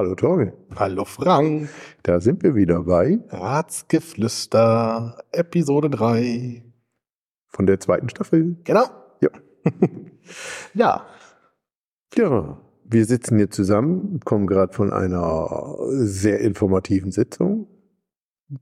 [0.00, 0.54] Hallo Torge.
[0.76, 1.68] Hallo Frank.
[2.04, 6.64] Da sind wir wieder bei Ratsgeflüster, Episode 3.
[7.48, 8.56] Von der zweiten Staffel.
[8.64, 8.86] Genau.
[9.20, 9.28] Ja.
[10.72, 11.06] ja.
[12.16, 17.66] Ja, wir sitzen hier zusammen, kommen gerade von einer sehr informativen Sitzung.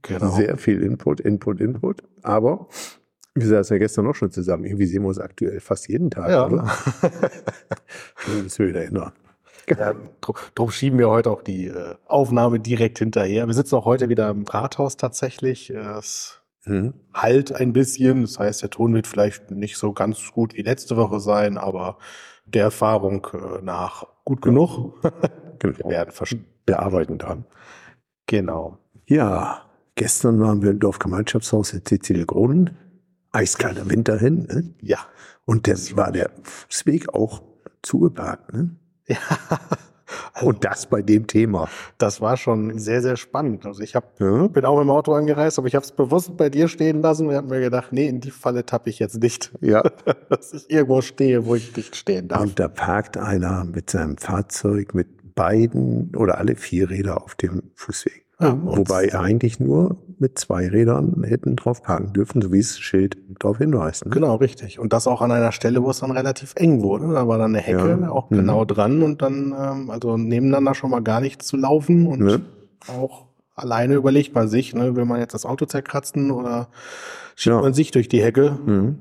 [0.01, 0.31] Genau.
[0.31, 2.03] Sehr viel Input, Input, Input.
[2.21, 2.67] Aber
[3.33, 4.65] wir saßen ja gestern auch schon zusammen.
[4.65, 6.45] Irgendwie sehen wir uns aktuell fast jeden Tag, ja.
[6.47, 6.65] oder?
[8.25, 9.13] Wir wieder erinnern.
[9.77, 9.93] Ja,
[10.55, 13.47] drum schieben wir heute auch die äh, Aufnahme direkt hinterher.
[13.47, 15.69] Wir sitzen auch heute wieder im Rathaus tatsächlich.
[15.69, 16.93] Es mhm.
[17.13, 18.21] halt ein bisschen.
[18.21, 21.97] Das heißt, der Ton wird vielleicht nicht so ganz gut wie letzte Woche sein, aber
[22.45, 25.01] der Erfahrung äh, nach gut genug.
[25.59, 25.77] genau.
[25.77, 26.13] Wir werden
[26.65, 27.45] bearbeiten dran.
[28.27, 28.77] Genau.
[29.05, 32.77] Ja, gestern waren wir im Dorfgemeinschaftshaus in Sizilien-Gronen.
[33.31, 34.47] Eiskalter Winter hin.
[34.49, 34.73] Ne?
[34.81, 34.99] Ja.
[35.45, 37.41] Und das war der Fußweg auch
[37.81, 38.53] zugeparkt.
[38.53, 38.75] Ne?
[39.09, 39.17] Ja.
[40.33, 41.67] Also, und das bei dem Thema.
[41.97, 43.65] Das war schon sehr, sehr spannend.
[43.65, 44.47] Also ich hab, ja.
[44.47, 47.27] bin auch mit dem Auto angereist, aber ich habe es bewusst bei dir stehen lassen
[47.27, 49.51] und habe mir gedacht, nee, in die Falle tappe ich jetzt nicht.
[49.61, 49.83] Ja.
[50.29, 52.41] Dass ich irgendwo stehe, wo ich nicht stehen darf.
[52.41, 57.71] Und da parkt einer mit seinem Fahrzeug mit beiden oder alle vier Räder auf dem
[57.75, 58.25] Fußweg.
[58.41, 63.17] Ja, Wobei eigentlich nur mit zwei Rädern hätten drauf parken dürfen, so wie es Schild
[63.39, 64.05] darauf hinweist.
[64.05, 64.11] Ne?
[64.11, 64.79] Genau, richtig.
[64.79, 67.13] Und das auch an einer Stelle, wo es dann relativ eng wurde.
[67.13, 68.09] Da war dann eine Hecke ja.
[68.09, 68.37] auch mhm.
[68.37, 72.37] genau dran und dann, ähm, also nebeneinander schon mal gar nicht zu laufen und ja.
[72.87, 73.25] auch
[73.55, 76.69] alleine überlegt man sich, ne, will man jetzt das Auto zerkratzen oder
[77.35, 77.61] schiebt ja.
[77.61, 78.57] man sich durch die Hecke.
[78.65, 78.97] Mhm.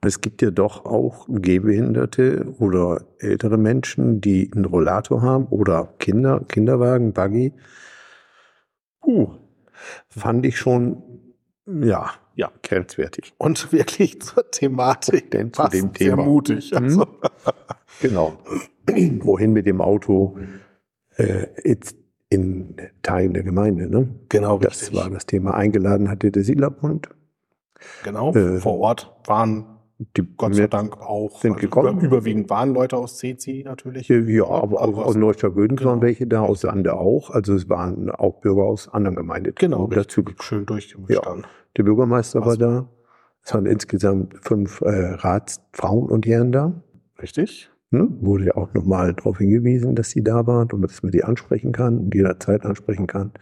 [0.00, 5.94] Und es gibt ja doch auch Gehbehinderte oder ältere Menschen, die einen Rollator haben oder
[5.98, 7.52] Kinder, Kinderwagen, Buggy,
[9.06, 9.34] Uh,
[10.08, 11.02] fand ich schon,
[11.66, 13.32] ja, ja, grenzwertig.
[13.38, 16.16] Und wirklich zur Thematik, denn zu dem Thema.
[16.16, 16.72] Sehr mutig.
[16.72, 16.78] Mhm.
[16.78, 17.06] Also.
[18.00, 18.38] genau.
[19.20, 20.36] Wohin mit dem Auto
[21.16, 21.46] äh,
[22.28, 24.08] in Teilen der Gemeinde, ne?
[24.28, 24.98] Genau, das richtig.
[24.98, 25.54] war das Thema.
[25.54, 27.08] Eingeladen hatte der Siedlerbund.
[28.02, 29.66] Genau, äh, vor Ort waren
[29.98, 32.00] die Gott sei Dank auch sind also gekommen.
[32.00, 34.08] Überwiegend waren Leute aus CC natürlich.
[34.08, 35.92] Ja, aber auch aus Neustadt-Gödens genau.
[35.92, 37.30] waren welche da, aus Sande auch.
[37.30, 39.52] Also es waren auch Bürger aus anderen Gemeinden.
[39.56, 41.36] Genau, dazu schön durchgemischt ja.
[41.76, 42.46] Der Bürgermeister Was?
[42.46, 42.88] war da.
[43.44, 46.82] Es waren insgesamt fünf äh, Ratsfrauen und Herren da.
[47.22, 47.70] Richtig.
[47.90, 48.08] Ne?
[48.20, 51.70] Wurde ja auch nochmal darauf hingewiesen, dass sie da waren und dass man die ansprechen
[51.70, 53.32] kann und jederzeit ansprechen kann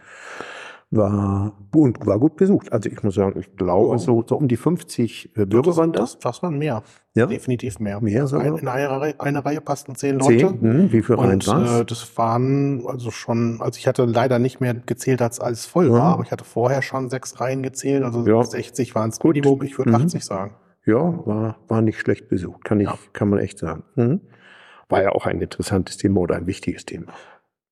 [0.95, 2.71] war, und war gut besucht.
[2.71, 6.19] Also ich muss sagen, ich glaube, so, so um die 50 äh, Bürger waren das.
[6.19, 6.83] Das waren mehr.
[7.15, 7.25] Ja?
[7.25, 7.99] Definitiv mehr.
[8.01, 8.57] Mehr sogar?
[8.57, 10.37] in einer Reihe, eine Reihe passten zehn Leute.
[10.37, 10.61] Zehn?
[10.61, 14.59] Hm, wie viele Reihen waren äh, Das waren also schon, also ich hatte leider nicht
[14.59, 16.13] mehr gezählt, als alles voll war, ja.
[16.13, 18.43] aber ich hatte vorher schon sechs Reihen gezählt, also ja.
[18.43, 19.37] 60 waren es gut.
[19.37, 19.95] Ich würde mhm.
[19.95, 20.55] 80 sagen.
[20.85, 22.97] Ja, war, war nicht schlecht besucht, kann ich, ja.
[23.13, 23.83] kann man echt sagen.
[23.95, 24.21] Mhm.
[24.89, 27.07] War ja auch ein interessantes Thema oder ein wichtiges Thema.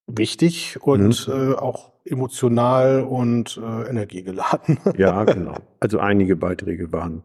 [0.07, 1.51] Wichtig und mhm.
[1.51, 4.79] äh, auch emotional und äh, energiegeladen.
[4.97, 5.55] Ja, genau.
[5.79, 7.23] Also einige Beiträge waren,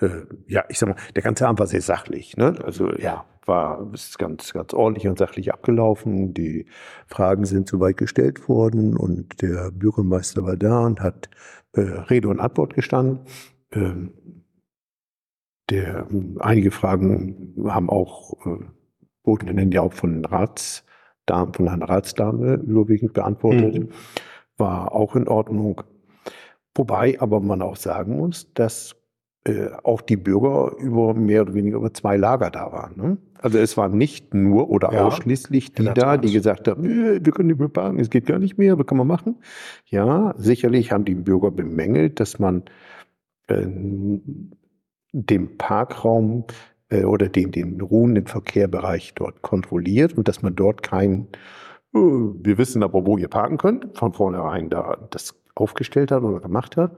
[0.00, 0.08] äh,
[0.46, 2.36] ja, ich sag mal, der ganze Abend war sehr sachlich.
[2.36, 2.54] Ne?
[2.64, 6.34] Also ja, war ist ganz, ganz ordentlich und sachlich abgelaufen.
[6.34, 6.66] Die
[7.06, 11.30] Fragen sind soweit gestellt worden und der Bürgermeister war da und hat
[11.72, 13.20] äh, Rede und Antwort gestanden.
[13.72, 14.12] Ähm,
[15.70, 16.06] der,
[16.40, 18.64] einige Fragen haben auch, äh,
[19.24, 20.84] wurden dann ja auch von Rats
[21.30, 23.78] Dame, von einer Ratsdame überwiegend beantwortet.
[23.78, 23.88] Mhm.
[24.56, 25.82] War auch in Ordnung.
[26.74, 28.96] Wobei aber man auch sagen muss, dass
[29.44, 32.96] äh, auch die Bürger über mehr oder weniger über zwei Lager da waren.
[32.96, 33.18] Ne?
[33.38, 37.32] Also es waren nicht nur oder ja, ausschließlich die da, die gesagt haben, äh, wir
[37.32, 39.36] können nicht mehr parken, es geht gar nicht mehr, was kann man machen?
[39.86, 42.64] Ja, sicherlich haben die Bürger bemängelt, dass man
[43.46, 43.66] äh,
[45.12, 46.44] dem Parkraum
[46.90, 51.28] äh, oder den, den ruhenden Verkehrbereich dort kontrolliert und dass man dort kein,
[51.94, 56.40] äh, wir wissen aber, wo ihr parken könnt, von vornherein da das aufgestellt hat oder
[56.40, 56.96] gemacht hat.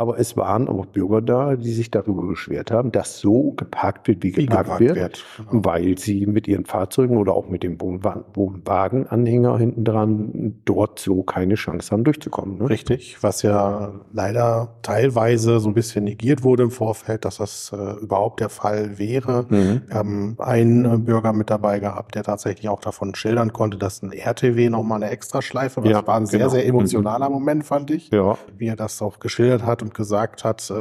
[0.00, 4.22] Aber es waren auch Bürger da, die sich darüber beschwert haben, dass so geparkt wird,
[4.22, 5.62] wie geparkt, wie wird, wird genau.
[5.66, 11.56] weil sie mit ihren Fahrzeugen oder auch mit dem Wohnwagenanhänger hinten dran dort so keine
[11.56, 12.56] Chance haben, durchzukommen.
[12.56, 12.70] Ne?
[12.70, 18.02] Richtig, was ja leider teilweise so ein bisschen negiert wurde im Vorfeld, dass das äh,
[18.02, 19.44] überhaupt der Fall wäre.
[19.50, 19.82] Mhm.
[19.86, 24.00] Wir haben einen äh, Bürger mit dabei gehabt, der tatsächlich auch davon schildern konnte, dass
[24.00, 26.50] ein RTW nochmal eine Extraschleife, das ja, war ein sehr, genau.
[26.50, 28.38] sehr emotionaler Moment, fand ich, ja.
[28.56, 30.74] wie er das auch geschildert hat und gesagt hat, äh,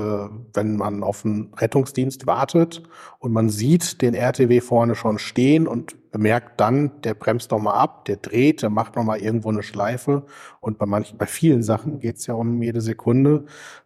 [0.54, 2.84] wenn man auf einen Rettungsdienst wartet
[3.18, 7.74] und man sieht den RTW vorne schon stehen und bemerkt dann, der bremst noch mal
[7.74, 10.26] ab, der dreht, der macht noch mal irgendwo eine Schleife
[10.62, 13.46] und bei manchen, bei vielen Sachen geht es ja um jede Sekunde.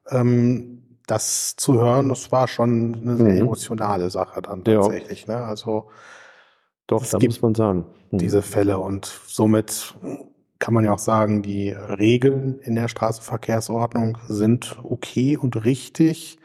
[0.09, 3.41] Ähm, das zu hören, das war schon eine sehr mhm.
[3.41, 5.25] emotionale Sache dann tatsächlich.
[5.25, 5.39] Ja.
[5.39, 5.45] Ne?
[5.45, 5.89] Also
[6.87, 7.85] doch, da muss man sagen.
[8.11, 8.17] Mhm.
[8.17, 9.95] Diese Fälle und somit
[10.63, 16.37] kann man ja auch sagen, die Regeln in der Straßenverkehrsordnung sind okay und richtig.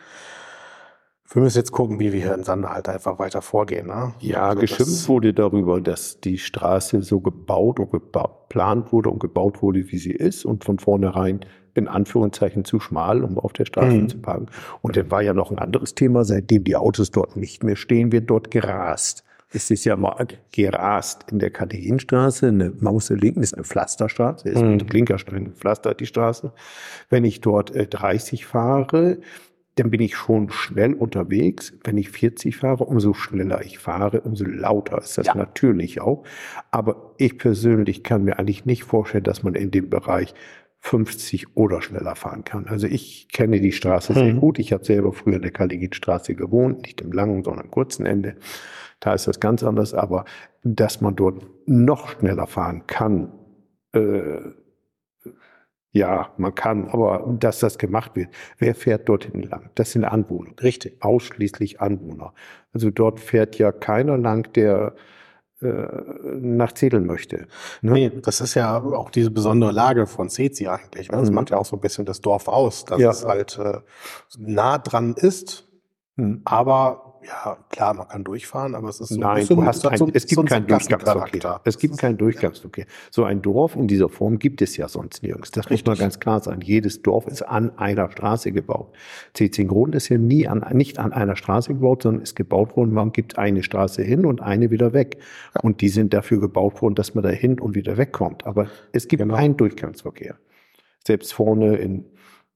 [1.30, 3.86] Wir müssen jetzt gucken, wie wir hier in Sande halt einfach weiter vorgehen.
[3.86, 4.14] Ne?
[4.18, 9.62] Ja, Also geschimpft wurde darüber, dass die Straße so gebaut und geplant wurde und gebaut
[9.62, 11.40] wurde, wie sie ist und von vornherein
[11.74, 14.08] in Anführungszeichen zu schmal, um auf der Straße Mhm.
[14.08, 14.46] zu parken.
[14.82, 18.10] Und dann war ja noch ein anderes Thema, seitdem die Autos dort nicht mehr stehen,
[18.10, 19.22] wird dort gerast.
[19.50, 24.60] Es ist ja mal gerast in der Katharinenstraße, eine Maus linken ist eine Pflasterstraße, ist
[24.62, 26.52] mit Klinkerstein gepflastert, die Straße.
[27.08, 29.18] Wenn ich dort äh, 30 fahre,
[29.76, 31.72] dann bin ich schon schnell unterwegs.
[31.84, 35.34] Wenn ich 40 fahre, umso schneller ich fahre, umso lauter ist das Ja.
[35.34, 36.24] natürlich auch.
[36.70, 40.34] Aber ich persönlich kann mir eigentlich nicht vorstellen, dass man in dem Bereich
[40.80, 42.66] 50 oder schneller fahren kann.
[42.66, 44.40] Also ich kenne die Straße sehr Mhm.
[44.40, 44.58] gut.
[44.58, 48.36] Ich habe selber früher in der Kaligitstraße gewohnt, nicht im langen, sondern am kurzen Ende.
[49.00, 49.94] Da ist das ganz anders.
[49.94, 50.24] Aber
[50.62, 53.32] dass man dort noch schneller fahren kann,
[53.92, 54.38] äh,
[55.92, 58.28] ja, man kann, aber dass das gemacht wird,
[58.58, 59.70] wer fährt dorthin lang?
[59.74, 61.02] Das sind Anwohner, Richtig.
[61.02, 62.34] ausschließlich Anwohner.
[62.74, 64.94] Also dort fährt ja keiner lang, der
[65.60, 65.66] äh,
[66.40, 67.48] nach Zedeln möchte.
[67.80, 67.92] Ne?
[67.92, 71.10] Nee, das ist ja auch diese besondere Lage von Cezi eigentlich.
[71.10, 71.18] Ne?
[71.18, 71.34] Das Mhm.
[71.34, 73.10] macht ja auch so ein bisschen das Dorf aus, dass Ja.
[73.10, 73.78] es halt äh,
[74.38, 75.66] nah dran ist,
[76.16, 76.42] Hm.
[76.44, 80.08] aber ja, klar, man kann durchfahren, aber es ist so ein Nein, du hast so,
[80.12, 81.60] es gibt so einen keinen Durchgangsverkehr.
[81.64, 82.86] Es gibt keinen Durchgangsverkehr.
[83.10, 85.50] So ein Dorf in dieser Form gibt es ja sonst nirgends.
[85.50, 86.00] Das muss man Richtig.
[86.00, 86.60] ganz klar sein.
[86.62, 88.94] Jedes Dorf ist an einer Straße gebaut.
[89.68, 93.12] Grund ist ja nie an, nicht an einer Straße gebaut, sondern ist gebaut worden, man
[93.12, 95.18] gibt eine Straße hin und eine wieder weg.
[95.62, 98.46] Und die sind dafür gebaut worden, dass man da hin und wieder wegkommt.
[98.46, 99.34] Aber es gibt Genau.
[99.34, 100.36] keinen Durchgangsverkehr.
[101.06, 102.04] Selbst vorne in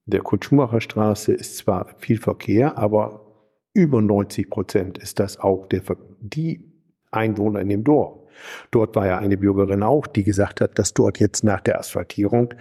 [0.06, 3.31] der Kutschmacher Straße ist zwar viel Verkehr, aber
[3.74, 5.82] über 90 Prozent ist das auch der,
[6.20, 6.64] die
[7.10, 8.18] Einwohner in dem Dorf.
[8.70, 12.54] Dort war ja eine Bürgerin auch, die gesagt hat, dass dort jetzt nach der Asphaltierung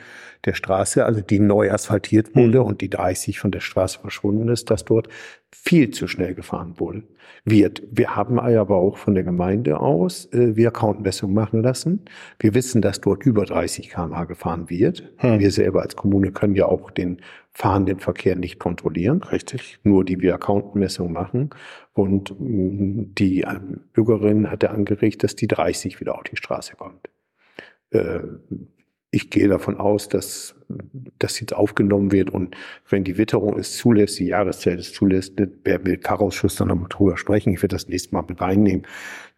[0.46, 4.69] der Straße, also die neu asphaltiert wurde und die 30 von der Straße verschwunden ist,
[4.69, 5.08] dass dort
[5.53, 7.03] viel zu schnell gefahren wurde.
[7.44, 7.83] Wird.
[7.92, 12.06] Wir haben aber auch von der Gemeinde aus äh, wir Accountmessungen machen lassen.
[12.39, 15.12] Wir wissen, dass dort über 30 km/h gefahren wird.
[15.18, 15.39] Hm.
[15.39, 17.21] Wir selber als Kommune können ja auch den
[17.51, 19.80] fahrenden Verkehr nicht kontrollieren Richtig.
[19.83, 21.50] nur die wir Accountmessung machen.
[21.94, 23.59] Und mh, die äh,
[23.94, 27.09] Bürgerin hatte angeregt, dass die 30 wieder auf die Straße kommt.
[27.89, 28.19] Äh,
[29.12, 30.56] ich gehe davon aus, dass
[31.19, 32.56] das jetzt aufgenommen wird und
[32.90, 37.18] wenn die Witterung es zulässt, die Jahreszeit es zulässt, werden wir Karausschuss dann nochmal drüber
[37.18, 37.54] sprechen.
[37.54, 38.88] Ich werde das nächste Mal mit reinnehmen,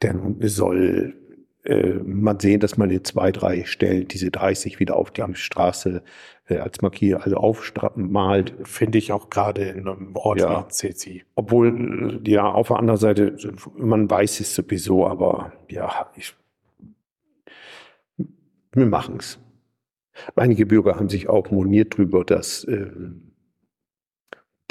[0.04, 1.16] denn soll
[1.64, 6.04] äh, man sehen, dass man in zwei, drei Stellen diese 30 wieder auf die Straße
[6.48, 10.68] äh, als Markier, also aufmalt, Finde ich auch gerade in einem Ort Ja.
[10.69, 11.24] Cezi.
[11.36, 13.38] obwohl, ja, auf der anderen Seite,
[13.78, 16.36] man weiß es sowieso, aber ja, ich,
[18.74, 19.40] wir machen es.
[20.36, 22.88] Einige Bürger haben sich auch moniert darüber, dass äh,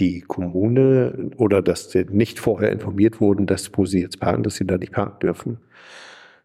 [0.01, 4.57] die Kommune oder dass sie nicht vorher informiert wurden, dass wo sie jetzt parken, dass
[4.57, 5.59] sie da nicht parken dürfen.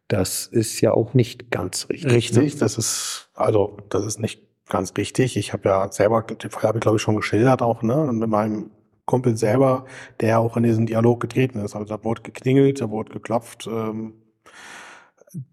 [0.08, 2.12] Das ist ja auch nicht ganz richtig.
[2.12, 2.60] Richtig, ne?
[2.60, 5.38] das ist, also, das ist nicht ganz richtig.
[5.38, 8.30] Ich habe ja selber, den Fall habe ich glaube ich schon geschildert auch, ne, mit
[8.30, 8.72] meinem
[9.06, 9.86] Kumpel selber,
[10.20, 11.76] der auch in diesen Dialog getreten ist.
[11.76, 13.68] Also da wurde geklingelt, da wurde geklopft.
[13.68, 14.14] Ähm,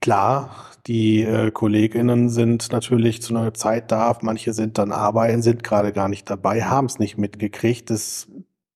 [0.01, 0.51] klar,
[0.87, 5.93] die äh, KollegInnen sind natürlich zu einer Zeit da, manche sind dann arbeiten, sind gerade
[5.93, 7.91] gar nicht dabei, haben es nicht mitgekriegt.
[7.91, 8.29] Das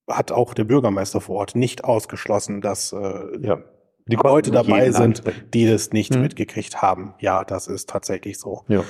[0.09, 3.59] hat auch der Bürgermeister vor Ort nicht ausgeschlossen, dass äh, Ja.
[4.07, 5.51] die Leute dabei sind, ansprechen.
[5.53, 6.23] die das nicht Mhm.
[6.23, 7.15] mitgekriegt haben.
[7.21, 8.65] Ja, das ist tatsächlich so.
[8.69, 8.83] Ja.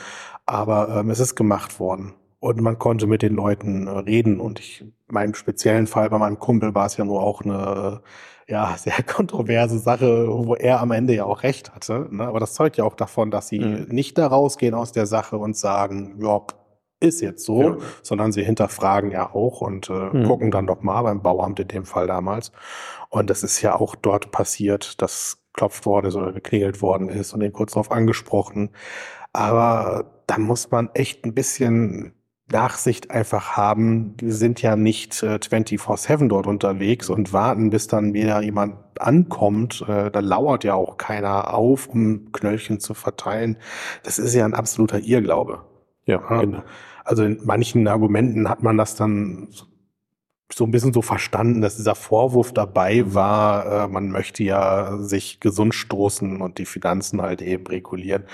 [0.47, 2.15] Aber ähm, es ist gemacht worden.
[2.41, 4.39] Und man konnte mit den Leuten äh, reden.
[4.39, 8.01] Und ich, in meinem speziellen Fall bei meinem Kumpel war es ja nur auch eine
[8.01, 8.09] äh,
[8.49, 12.09] ja, sehr kontroverse Sache, wo er am Ende ja auch recht hatte.
[12.11, 12.27] Ne?
[12.27, 13.87] Aber das zeugt ja auch davon, dass sie Mhm.
[13.91, 16.41] nicht da rausgehen aus der Sache und sagen, ja,
[17.01, 17.77] ist jetzt so, Ja.
[18.03, 20.25] sondern sie hinterfragen ja auch und äh, Mhm.
[20.25, 22.51] gucken dann doch mal beim Bauamt in dem Fall damals.
[23.11, 27.33] Und das ist ja auch dort passiert, dass klopft worden ist oder geklingelt worden ist
[27.35, 28.71] und den kurz darauf angesprochen.
[29.33, 32.15] Aber da muss man echt ein bisschen
[32.51, 34.15] Nachsicht einfach haben.
[34.19, 39.85] Wir sind ja nicht äh, 24-7 dort unterwegs und warten, bis dann wieder jemand ankommt.
[39.87, 43.57] Äh, da lauert ja auch keiner auf, um Knöllchen zu verteilen.
[44.03, 45.61] Das ist ja ein absoluter Irrglaube.
[46.07, 46.41] Ja, Ja.
[46.41, 46.63] genau.
[47.05, 49.65] Also in manchen Argumenten hat man das dann so-
[50.53, 55.41] so ein bisschen so verstanden, dass dieser Vorwurf dabei war, äh, man möchte ja sich
[55.41, 58.25] gesund stoßen und die Finanzen halt eben regulieren.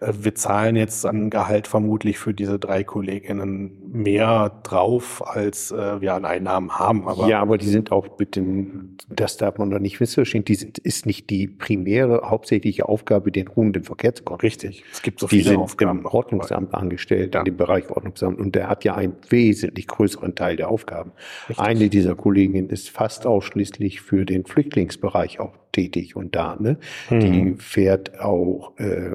[0.00, 6.00] Äh, wir zahlen jetzt an Gehalt vermutlich für diese drei Kolleginnen mehr drauf, als äh,
[6.00, 7.08] wir an Einnahmen haben.
[7.08, 10.54] Aber ja, aber die sind auch mit dem, das darf man doch nicht missverstehen, die
[10.54, 14.60] sind, ist nicht die primäre, hauptsächliche Aufgabe, den ruhenden Verkehr zu kontrollieren.
[14.60, 14.84] Richtig.
[14.92, 16.00] Es gibt so viele die sind Aufgaben.
[16.00, 17.40] im Ordnungsamt angestellt, ja.
[17.40, 18.38] in dem Bereich Ordnungsamt.
[18.38, 21.12] Und der hat ja einen wesentlich größeren Teil der Aufgaben.
[21.48, 21.64] Richtig.
[21.64, 26.56] Eine dieser Kolleginnen ist fast ausschließlich für den Flüchtlingsbereich auch tätig und da.
[26.58, 26.78] Ne?
[27.10, 27.20] Mhm.
[27.20, 29.10] Die fährt auch äh,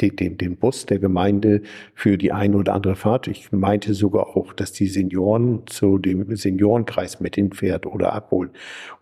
[0.00, 1.62] den, den Bus der Gemeinde
[1.94, 3.28] für die eine oder andere Fahrt.
[3.28, 8.50] Ich meinte sogar auch, dass die Senioren zu dem Seniorenkreis mit hinfährt oder abholt.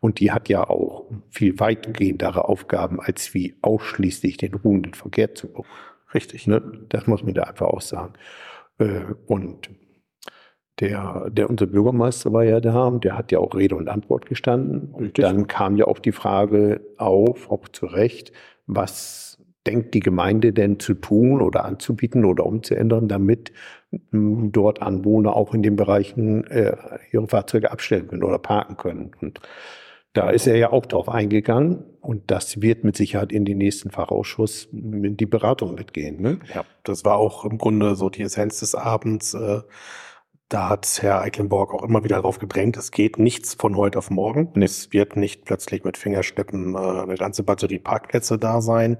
[0.01, 5.49] Und die hat ja auch viel weitgehendere Aufgaben, als wie ausschließlich den ruhenden Verkehr zu
[5.49, 5.69] buchen.
[6.15, 6.63] Richtig, ne?
[6.89, 8.15] Das muss man da einfach auch sagen.
[8.79, 9.71] Äh, und
[10.81, 14.27] der, der unser Bürgermeister war ja da und der hat ja auch Rede und Antwort
[14.27, 14.89] gestanden.
[14.93, 18.33] Und dann kam ja auch die Frage auf, auch zu Recht,
[18.67, 23.53] was denkt die Gemeinde denn zu tun oder anzubieten oder umzuändern, damit
[24.11, 26.77] hm, dort Anwohner auch in den Bereichen äh,
[27.13, 29.13] ihre Fahrzeuge abstellen können oder parken können.
[29.21, 29.41] Und
[30.15, 33.91] da ist er ja auch drauf eingegangen und das wird mit Sicherheit in den nächsten
[33.91, 36.21] Fachausschuss in die Beratung mitgehen.
[36.21, 36.41] Ne?
[36.53, 39.35] Ja, das war auch im Grunde so die Essenz des Abends.
[39.35, 39.61] Äh
[40.53, 44.11] da hat Herr Eiklenborg auch immer wieder darauf gedrängt, es geht nichts von heute auf
[44.11, 44.51] morgen.
[44.61, 48.99] Es wird nicht plötzlich mit Fingerschnippen äh, eine ganze Batterie Parkplätze da sein.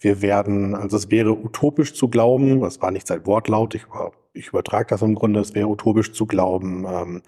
[0.00, 4.12] Wir werden, also es wäre utopisch zu glauben, das war nicht sein Wortlaut, ich war
[4.34, 7.22] ich übertrage das im Grunde, es wäre utopisch zu glauben, ähm,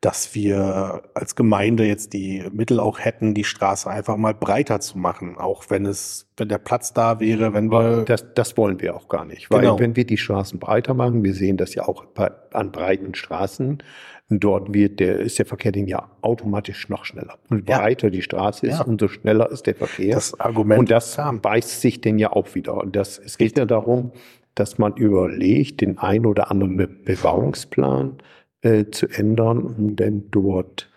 [0.00, 4.98] dass wir als Gemeinde jetzt die Mittel auch hätten, die Straße einfach mal breiter zu
[4.98, 8.04] machen, auch wenn es, wenn der Platz da wäre, wenn wir.
[8.04, 9.50] Das, das wollen wir auch gar nicht.
[9.50, 9.78] Weil genau.
[9.78, 12.04] wenn wir die Straßen breiter machen, wir sehen das ja auch
[12.52, 13.82] an breiten Straßen,
[14.30, 17.38] dort wird der, ist der Verkehr den ja automatisch noch schneller.
[17.48, 17.78] Und ja.
[17.78, 18.84] breiter die Straße ist, ja.
[18.84, 20.14] umso schneller ist der Verkehr.
[20.14, 20.80] Das Argument.
[20.80, 22.74] Und das beißt sich denn ja auch wieder.
[22.76, 24.12] Und das, es geht ja darum,
[24.58, 28.18] dass man überlegt, den ein oder anderen Be Bebauungsplan
[28.62, 30.90] äh, zu ändern und dann dort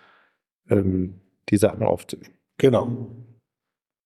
[0.69, 2.33] ähm, die Sachen aufzunehmen.
[2.57, 3.07] Genau.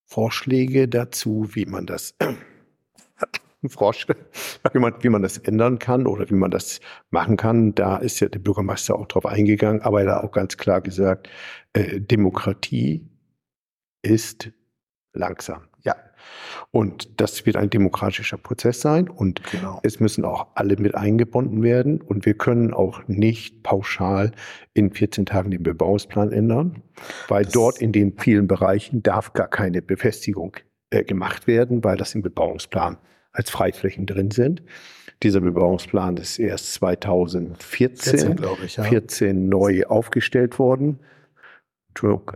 [0.06, 2.16] Vorschläge dazu, wie man das
[3.62, 7.74] wie man, wie man das ändern kann oder wie man das machen kann.
[7.76, 11.30] Da ist ja der Bürgermeister auch drauf eingegangen, aber er hat auch ganz klar gesagt,
[11.74, 13.08] äh, Demokratie
[14.04, 14.52] ist
[15.14, 15.64] langsam.
[16.72, 19.80] Und das wird ein demokratischer Prozess sein und genau.
[19.84, 22.02] es müssen auch alle mit eingebunden werden.
[22.02, 24.32] Und wir können auch nicht pauschal
[24.74, 26.82] in 14 Tagen den Bebauungsplan ändern,
[27.28, 30.58] weil das dort in den vielen Bereichen darf gar keine Befestigung
[30.90, 32.98] äh, gemacht werden, weil das im Bebauungsplan
[33.32, 34.64] als Freiflächen drin sind.
[35.24, 38.84] Dieser Bebauungsplan ist erst 2014 14, ich, ja.
[38.84, 41.00] 14 neu aufgestellt worden.
[41.90, 42.34] Entschuldigung,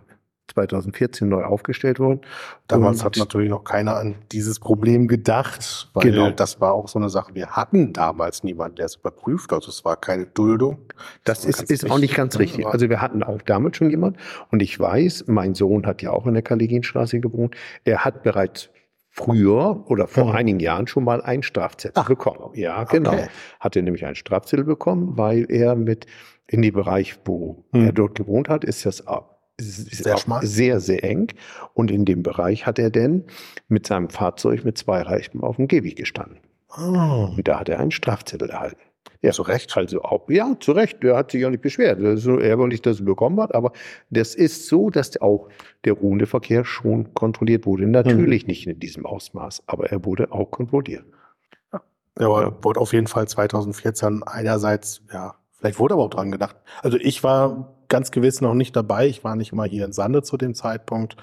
[0.49, 2.21] 2014 neu aufgestellt worden.
[2.67, 6.31] Damals und hat natürlich noch keiner an dieses Problem gedacht, weil genau.
[6.31, 7.33] das war auch so eine Sache.
[7.35, 10.79] Wir hatten damals niemanden, der es überprüft, also es war keine Duldung.
[11.23, 12.65] Das, das ist, ist auch nicht ganz richtig.
[12.65, 14.17] Also wir hatten auch damals schon jemand
[14.51, 17.55] und ich weiß, mein Sohn hat ja auch in der Kaliginstraße gewohnt.
[17.83, 18.69] Er hat bereits
[19.09, 20.35] früher oder vor mhm.
[20.35, 22.51] einigen Jahren schon mal einen Strafzettel Ach, bekommen.
[22.53, 23.13] Ja, genau.
[23.13, 23.27] Okay.
[23.59, 26.05] Hatte nämlich einen Strafzettel bekommen, weil er mit
[26.47, 27.85] in die Bereich, wo mhm.
[27.85, 29.05] er dort gewohnt hat, ist das
[29.59, 30.45] sehr, schmal.
[30.45, 31.27] sehr, sehr eng.
[31.73, 33.25] Und in dem Bereich hat er denn
[33.67, 36.39] mit seinem Fahrzeug mit zwei Reifen auf dem Gehweg gestanden.
[36.77, 37.33] Oh.
[37.35, 38.81] Und da hat er einen Strafzettel erhalten.
[39.21, 39.75] Ja, zu Recht.
[39.75, 41.03] Also auch, ja, zu Recht.
[41.03, 41.99] Der hat sich ja nicht beschwert.
[41.99, 43.53] Er ist so ärgerlich, dass er bekommen hat.
[43.53, 43.73] Aber
[44.09, 45.49] das ist so, dass auch
[45.83, 47.85] der ruhende Verkehr schon kontrolliert wurde.
[47.85, 48.47] Natürlich hm.
[48.47, 51.03] nicht in diesem Ausmaß, aber er wurde auch kontrolliert.
[51.73, 51.81] Ja,
[52.27, 52.63] aber ja.
[52.63, 56.55] wurde auf jeden Fall 2014 einerseits, ja, vielleicht wurde aber auch dran gedacht.
[56.81, 59.07] Also ich war ganz gewiss noch nicht dabei.
[59.07, 61.17] Ich war nicht immer hier in Sande zu dem Zeitpunkt.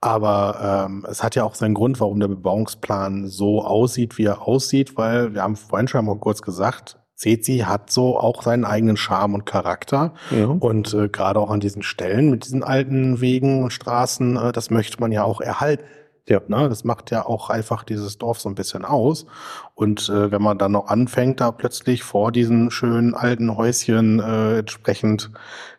[0.00, 4.42] Aber ähm, es hat ja auch seinen Grund, warum der Bebauungsplan so aussieht, wie er
[4.42, 8.96] aussieht, weil wir haben vorhin schon mal kurz gesagt, Ceci hat so auch seinen eigenen
[8.96, 10.14] Charme und Charakter.
[10.30, 10.46] Ja.
[10.46, 14.70] Und äh, gerade auch an diesen Stellen mit diesen alten Wegen und Straßen, äh, das
[14.70, 15.82] möchte man ja auch erhalten.
[16.28, 16.40] Ja.
[16.46, 19.26] Ne, das macht ja auch einfach dieses Dorf so ein bisschen aus.
[19.74, 24.58] Und äh, wenn man dann noch anfängt, da plötzlich vor diesen schönen alten Häuschen äh,
[24.58, 25.30] entsprechend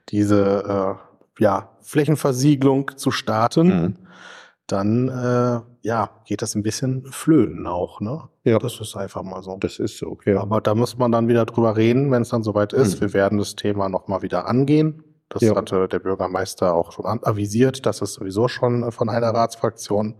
[0.09, 0.97] diese
[1.37, 3.95] äh, ja, Flächenversiegelung zu starten, mhm.
[4.67, 8.01] dann äh, ja, geht das ein bisschen flöten auch.
[8.01, 8.23] Ne?
[8.43, 8.59] Ja.
[8.59, 9.57] Das ist einfach mal so.
[9.57, 10.17] Das ist so.
[10.25, 10.41] Ja.
[10.41, 12.95] Aber da muss man dann wieder drüber reden, wenn es dann soweit ist.
[12.95, 13.01] Mhm.
[13.01, 15.03] Wir werden das Thema nochmal wieder angehen.
[15.29, 15.55] Das Ja.
[15.55, 20.15] hatte der Bürgermeister auch schon avisiert, dass es sowieso schon von einer Ratsfraktion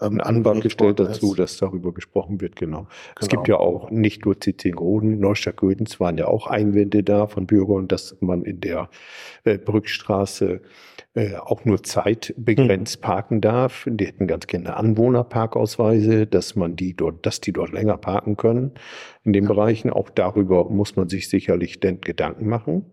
[0.00, 1.38] ähm, Ein angeregt gestellt dazu, ist.
[1.38, 2.86] dass darüber gesprochen wird, genau.
[3.18, 3.42] Es Genau.
[3.42, 8.14] gibt ja auch nicht nur Zitzing-Roden, Neustadt-Gödens waren ja auch Einwände da von Bürgern, dass
[8.20, 8.90] man in der
[9.44, 10.60] äh, Brückstraße
[11.14, 13.86] äh, auch nur zeitbegrenzt parken darf.
[13.90, 18.72] Die hätten ganz gerne Anwohnerparkausweise, dass man die dort, dass die dort länger parken können
[19.24, 19.90] in den Bereichen.
[19.90, 22.84] Auch darüber muss man sich sicherlich denn Gedanken machen.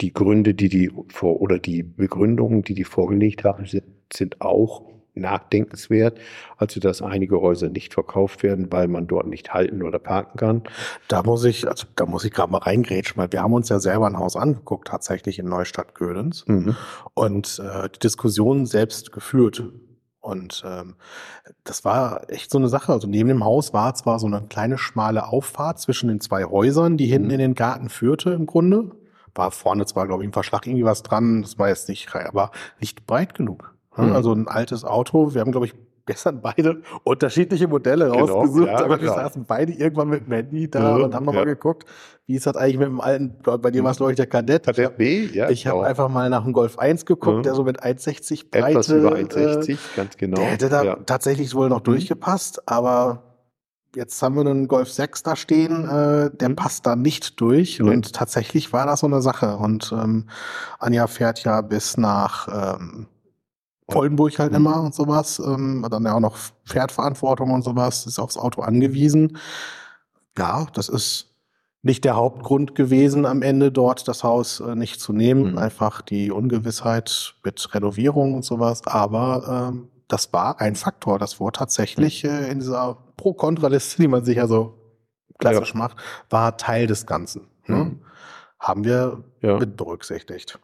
[0.00, 4.82] Die Gründe, die die vor oder die Begründungen, die die vorgelegt haben, sind, sind auch
[5.16, 6.18] nachdenkenswert.
[6.56, 10.62] Also, dass einige Häuser nicht verkauft werden, weil man dort nicht halten oder parken kann.
[11.08, 13.78] Da muss ich, also da muss ich gerade mal reingrätschen, weil wir haben uns ja
[13.78, 16.76] selber ein Haus angeguckt, tatsächlich in Neustadt Gödens Mhm.
[17.14, 19.62] und äh, die Diskussion selbst geführt.
[20.20, 20.96] Und ähm,
[21.64, 22.92] das war echt so eine Sache.
[22.92, 26.96] Also neben dem Haus war zwar so eine kleine schmale Auffahrt zwischen den zwei Häusern,
[26.96, 27.34] die hinten Mhm.
[27.34, 28.90] in den Garten führte im Grunde.
[29.34, 32.50] War vorne zwar, glaube ich, im Verschlag irgendwie was dran, das war jetzt nicht, aber
[32.80, 33.74] nicht breit genug.
[33.96, 34.12] Mhm.
[34.12, 35.34] Also ein altes Auto.
[35.34, 35.74] Wir haben, glaube ich,
[36.06, 40.70] gestern beide unterschiedliche Modelle Genau, rausgesucht, ja, aber wir saßen beide irgendwann mit dem Handy
[40.70, 41.54] da Ja, und haben nochmal ja.
[41.54, 41.86] geguckt,
[42.26, 44.66] wie ist das eigentlich mit dem alten, bei dir war es, glaube ich, der Kadett.
[44.66, 45.26] Hat der B?
[45.32, 45.88] Ja, Ich habe genau.
[45.88, 47.42] einfach mal nach dem Golf 1 geguckt, Mhm.
[47.42, 48.68] der so mit 1,60 Breite.
[48.70, 50.36] etwas über äh, 1,60, ganz genau.
[50.36, 53.23] Der hätte da tatsächlich wohl noch durchgepasst, aber
[53.94, 56.56] jetzt haben wir einen Golf 6 da stehen, äh, der Mhm.
[56.56, 57.78] passt da nicht durch.
[57.80, 57.90] Nee.
[57.90, 59.56] Und tatsächlich war das so eine Sache.
[59.56, 60.28] Und ähm,
[60.78, 62.48] Anja fährt ja bis nach
[62.78, 63.06] ähm,
[63.86, 64.56] Oldenburg halt Mhm.
[64.56, 65.38] immer und sowas.
[65.38, 66.36] Ähm, dann ja auch noch
[66.66, 69.38] Pferdverantwortung und sowas, ist aufs Auto angewiesen.
[70.38, 71.30] Ja, das ist
[71.82, 75.52] nicht der Hauptgrund gewesen, am Ende dort das Haus äh, nicht zu nehmen.
[75.52, 75.58] Mhm.
[75.58, 78.86] Einfach die Ungewissheit mit Renovierung und sowas.
[78.86, 81.18] Aber ähm, das war ein Faktor.
[81.18, 84.74] Das wurde tatsächlich äh, in dieser Pro-Kontra-Liste, die man sich ja so
[85.38, 85.96] klassisch macht,
[86.30, 87.48] war Teil des Ganzen.
[87.66, 87.76] Ne?
[87.76, 88.00] Mhm.
[88.58, 89.58] Haben wir Ja.
[89.58, 90.58] mit berücksichtigt.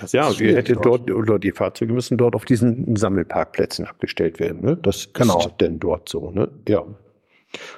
[0.00, 4.62] Das Ja, schwierig hätten dort, oder die Fahrzeuge müssen dort auf diesen Sammelparkplätzen abgestellt werden.
[4.62, 4.76] Ne?
[4.76, 5.38] Das Genau.
[5.38, 6.30] ist denn dort so.
[6.30, 6.48] Ne?
[6.66, 6.84] Ja.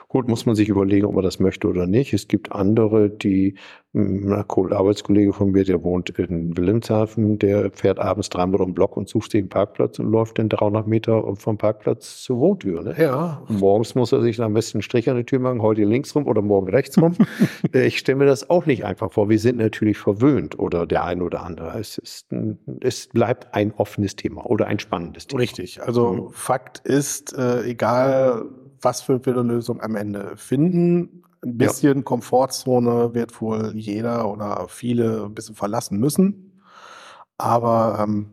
[0.08, 2.12] Gut, muss man sich überlegen, ob man das möchte oder nicht.
[2.14, 3.56] Es gibt andere, die,
[3.98, 4.32] ein
[4.72, 9.08] Arbeitskollege von mir, der wohnt in Wilhelmshaven, der fährt abends dreimal um den Block und
[9.08, 12.82] sucht sich einen Parkplatz und läuft dann 300 Meter vom Parkplatz zur Wohntür.
[12.82, 12.94] Ne?
[12.98, 15.84] Ja, Und Morgens muss er sich am besten einen Strich an die Tür machen, heute
[15.84, 17.14] links rum oder morgen rechts rum.
[17.72, 19.28] Ich stelle mir das auch nicht einfach vor.
[19.28, 21.78] Wir sind natürlich verwöhnt oder der ein oder andere.
[21.78, 22.26] Es, ist,
[22.80, 25.40] es bleibt ein offenes Thema oder ein spannendes Thema.
[25.40, 25.82] Richtig.
[25.82, 26.30] Also Mhm.
[26.32, 28.44] Fakt ist, äh, egal
[28.80, 34.66] was für wir eine Lösung am Ende finden, ein bisschen Komfortzone wird wohl jeder oder
[34.68, 36.60] viele ein bisschen verlassen müssen.
[37.38, 38.30] Aber ähm,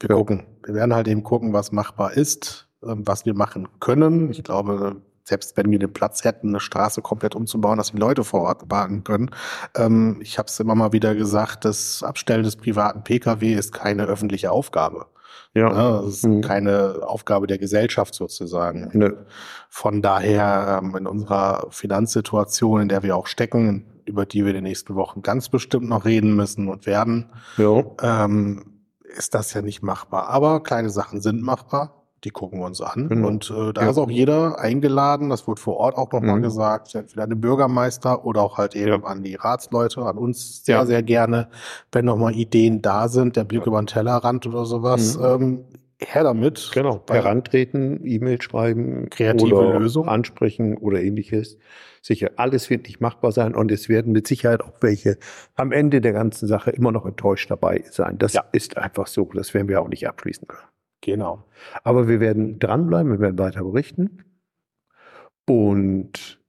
[0.00, 0.16] wir Ja.
[0.16, 0.44] gucken.
[0.64, 4.30] Wir werden halt eben gucken, was machbar ist, ähm, was wir machen können.
[4.30, 8.24] Ich glaube, selbst wenn wir den Platz hätten, eine Straße komplett umzubauen, dass die Leute
[8.24, 9.30] vor Ort parken können.
[9.76, 14.04] Ähm, ich habe es immer mal wieder gesagt, das Abstellen des privaten Pkw ist keine
[14.04, 15.06] öffentliche Aufgabe.
[15.54, 15.70] Ja.
[16.02, 16.40] Das ist Mhm.
[16.40, 18.88] keine Aufgabe der Gesellschaft sozusagen.
[18.92, 19.16] Nö.
[19.68, 24.56] Von daher ähm, in unserer Finanzsituation, in der wir auch stecken, über die wir in
[24.56, 27.82] den nächsten Wochen ganz bestimmt noch reden müssen und werden, Ja.
[28.02, 28.80] ähm,
[29.16, 30.28] ist das ja nicht machbar.
[30.28, 32.01] Aber kleine Sachen sind machbar.
[32.24, 33.08] Die gucken wir uns an.
[33.08, 33.26] Genau.
[33.28, 33.90] Und äh, da Ja.
[33.90, 35.28] ist auch jeder eingeladen.
[35.30, 36.42] Das wurde vor Ort auch nochmal Mhm.
[36.42, 36.94] gesagt.
[36.94, 39.08] Entweder an den Bürgermeister oder auch halt eben Ja.
[39.08, 40.86] an die Ratsleute, an uns sehr, Ja.
[40.86, 41.48] sehr gerne.
[41.90, 45.24] Wenn nochmal Ideen da sind, der Blick über den Tellerrand oder sowas, Mhm.
[45.24, 45.64] ähm,
[46.04, 46.70] her damit.
[46.74, 47.00] Genau.
[47.08, 50.08] Herantreten, E-Mail schreiben, Kreative oder Lösung.
[50.08, 51.58] ansprechen oder ähnliches.
[52.04, 55.18] Sicher, alles wird nicht machbar sein und es werden mit Sicherheit auch welche
[55.54, 58.18] am Ende der ganzen Sache immer noch enttäuscht dabei sein.
[58.18, 58.42] Das Ja.
[58.52, 59.28] ist einfach so.
[59.34, 60.62] Das werden wir auch nicht abschließen können.
[61.02, 61.44] Genau.
[61.84, 64.24] Aber wir werden dranbleiben, wir werden weiter berichten
[65.48, 66.40] und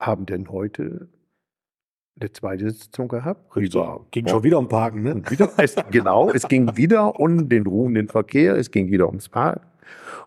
[0.00, 1.08] haben denn heute
[2.20, 3.54] eine zweite Sitzung gehabt.
[4.26, 5.22] Über- wieder um Parken, ne?
[5.30, 9.60] wieder, es, genau, es ging wieder um den ruhenden Verkehr, es ging wieder ums Park.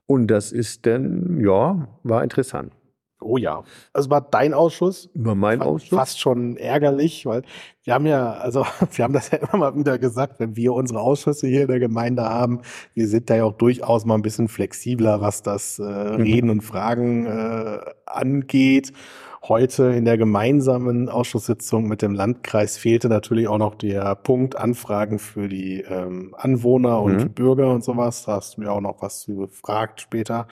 [0.08, 2.74] Und das ist dann, ja, war interessant.
[3.22, 3.64] Oh ja.
[3.94, 5.98] Also war dein Ausschuss Über meinen Ausschuss.
[5.98, 7.44] fast schon ärgerlich, weil
[7.84, 11.00] wir haben ja, also wir haben das ja immer mal wieder gesagt, wenn wir unsere
[11.00, 12.62] Ausschüsse hier in der Gemeinde haben,
[12.94, 16.62] wir sind da ja auch durchaus mal ein bisschen flexibler, was das äh, Reden und
[16.62, 18.92] Fragen äh, angeht.
[19.44, 25.18] Heute in der gemeinsamen Ausschusssitzung mit dem Landkreis fehlte natürlich auch noch der Punkt Anfragen
[25.18, 27.30] für die ähm, Anwohner und Mhm.
[27.34, 28.26] Bürger und sowas.
[28.26, 30.48] Da hast du mir auch noch was zu gefragt später.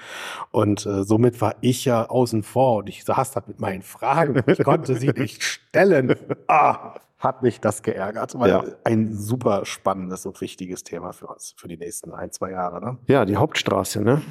[0.49, 4.41] Und äh, somit war ich ja außen vor und ich saß da mit meinen Fragen.
[4.47, 6.15] Ich konnte sie nicht stellen.
[6.47, 8.63] Ah, hat mich das geärgert, weil Ja.
[8.85, 12.81] ein super spannendes und wichtiges Thema für uns, für die nächsten ein, zwei Jahre.
[12.83, 12.97] Ne?
[13.07, 14.23] Ja, die Hauptstraße, ne?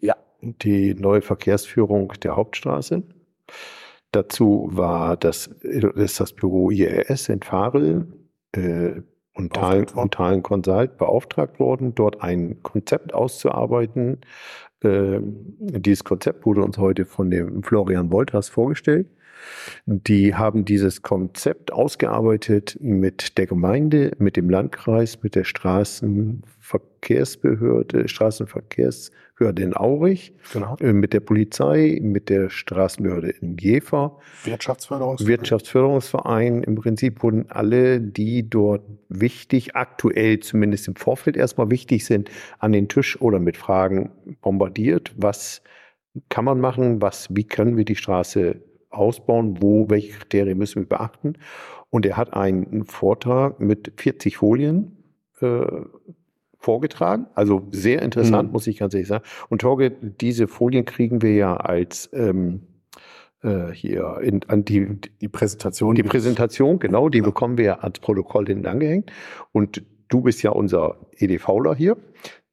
[0.00, 0.16] Ja.
[0.40, 3.02] Die neue Verkehrsführung der Hauptstraße.
[4.16, 8.06] Dazu war das, ist das Büro IRS in Farel,
[8.52, 9.02] äh,
[9.34, 14.22] und Tal, und Talen Consult beauftragt worden, dort ein Konzept auszuarbeiten.
[14.82, 19.06] Äh, dieses Konzept wurde uns heute von dem Florian Wolters vorgestellt.
[19.84, 28.08] Die haben dieses Konzept ausgearbeitet mit der Gemeinde, mit dem Landkreis, mit der Straßenverkehrsbehörde,
[29.36, 30.76] Straßenverkehrsbehörde in Aurich, genau.
[30.80, 34.18] Äh, mit der Polizei, mit der Straßenbehörde in Jever.
[34.44, 35.28] Wirtschaftsförderungsverein.
[35.28, 36.62] Wirtschaftsförderungsverein.
[36.62, 42.72] Im Prinzip wurden alle, die dort wichtig, aktuell zumindest im Vorfeld erstmal wichtig sind, an
[42.72, 45.12] den Tisch oder mit Fragen bombardiert.
[45.16, 45.62] Was
[46.28, 47.02] kann man machen?
[47.02, 48.56] Was, wie können wir die Straße
[48.90, 51.34] ausbauen, wo, welche Kriterien müssen wir beachten.
[51.90, 54.96] Und er hat einen Vortrag mit 40 Folien
[55.40, 55.66] äh,
[56.58, 57.26] vorgetragen.
[57.34, 58.52] Also sehr interessant, mhm.
[58.52, 59.24] muss ich ganz ehrlich sagen.
[59.48, 62.62] Und Torge, diese Folien kriegen wir ja als ähm,
[63.42, 65.94] äh, hier in, an die, die Präsentation.
[65.94, 67.24] Die Präsentation, genau, die ja.
[67.24, 69.12] bekommen wir ja als Protokoll hinten angehängt.
[69.52, 71.96] Und du bist ja unser EDVler hier.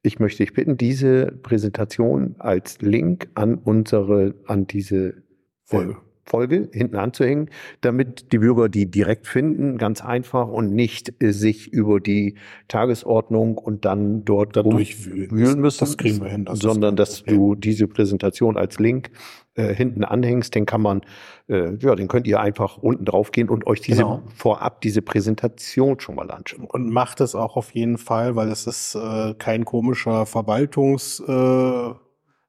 [0.02, 5.24] Ich möchte dich bitten, diese Präsentation als Link an unsere, an diese
[5.63, 5.98] Folge.
[6.26, 7.50] Folge hinten anzuhängen,
[7.82, 12.36] damit die Bürger die direkt finden, ganz einfach und nicht äh, sich über die
[12.68, 15.80] Tagesordnung und dann dort durchwühlen müssen.
[15.80, 16.46] Das kriegen wir hin.
[16.46, 19.12] Das sondern dass du diese Präsentation als Link
[19.56, 21.02] äh, hinten anhängst, den kann man,
[21.48, 24.24] äh, ja, den könnt ihr einfach unten drauf gehen und euch diese genau.
[24.36, 26.66] vorab diese Präsentation schon mal anschauen.
[26.66, 31.94] Und macht es auch auf jeden Fall, weil es ist äh, kein komischer Verwaltungs äh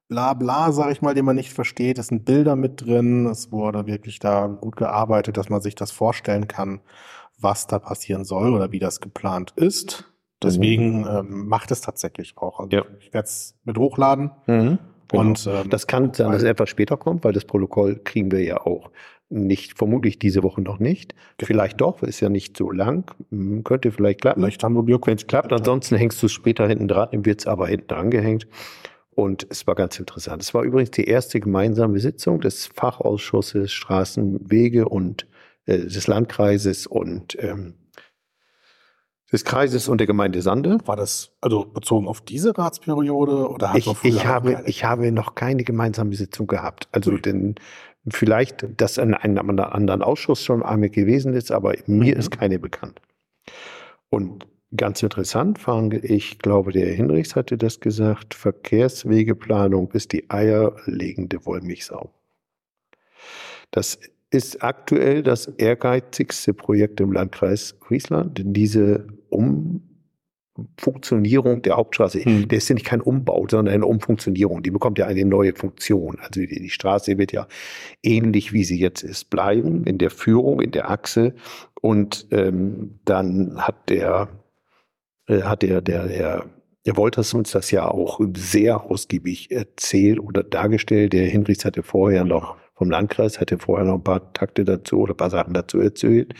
[0.07, 1.97] Blabla, sag ich mal, den man nicht versteht.
[1.97, 3.25] Es sind Bilder mit drin.
[3.25, 6.81] Es wurde wirklich da gut gearbeitet, dass man sich das vorstellen kann,
[7.39, 10.05] was da passieren soll oder wie das geplant ist.
[10.43, 11.07] Deswegen mhm.
[11.07, 12.59] ähm, macht es tatsächlich auch.
[12.59, 12.83] Also ja.
[12.99, 14.31] Ich werde es mit hochladen.
[14.45, 14.77] Mhm.
[15.07, 15.21] Genau.
[15.21, 18.43] Und ähm, das kann sein, dass es etwas später kommt, weil das Protokoll kriegen wir
[18.43, 18.91] ja auch
[19.29, 21.13] nicht, vermutlich diese Woche noch nicht.
[21.37, 21.47] Genau.
[21.47, 23.11] Vielleicht doch, ist ja nicht so lang.
[23.31, 24.41] Hm, könnte vielleicht klappen.
[24.41, 25.51] Vielleicht haben wir Glück, wenn es klappt.
[25.51, 28.47] Ansonsten hängst du es später hinten dran, dann wird es aber hinten angehängt.
[29.15, 30.41] Und es war ganz interessant.
[30.41, 35.25] Es war übrigens die erste gemeinsame Sitzung des Fachausschusses Straßenwege und
[35.65, 37.75] äh, des Landkreises und ähm,
[39.31, 40.79] des Kreises und der Gemeinde Sande.
[40.85, 45.33] War das also bezogen auf diese Ratsperiode oder hat ich, ich habe ich habe noch
[45.33, 46.89] keine gemeinsame Sitzung gehabt.
[46.91, 47.21] Also mhm.
[47.21, 47.55] denn
[48.07, 52.19] vielleicht, dass in einem anderen Ausschuss schon einmal gewesen ist, aber mir mhm.
[52.19, 52.99] ist keine bekannt.
[54.09, 54.45] Und
[54.77, 62.11] Ganz interessant fand ich, glaube, der Hinrichs hatte das gesagt, Verkehrswegeplanung ist die eierlegende Wollmilchsau.
[63.71, 63.99] Das
[64.31, 72.23] ist aktuell das ehrgeizigste Projekt im Landkreis Friesland, diese Umfunktionierung der Hauptstraße.
[72.23, 72.47] Hm.
[72.47, 74.63] Der ist ja nicht kein Umbau, sondern eine Umfunktionierung.
[74.63, 76.17] Die bekommt ja eine neue Funktion.
[76.19, 77.47] Also die, die Straße wird ja
[78.01, 81.35] ähnlich wie sie jetzt ist bleiben in der Führung, in der Achse.
[81.81, 84.29] Und ähm, dann hat der
[85.27, 86.45] hat der, der, der,
[86.85, 91.13] der Wolters uns das ja auch sehr ausgiebig erzählt oder dargestellt.
[91.13, 95.13] Der Hinrichs hatte vorher noch vom Landkreis, hatte vorher noch ein paar Takte dazu oder
[95.13, 96.33] ein paar Sachen dazu erzählt.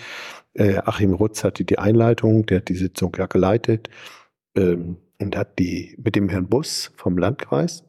[0.53, 3.89] Äh, Achim Rutz hatte die Einleitung, der hat die Sitzung ja geleitet
[4.55, 7.83] ähm, und hat die mit dem Herrn Bus vom Landkreis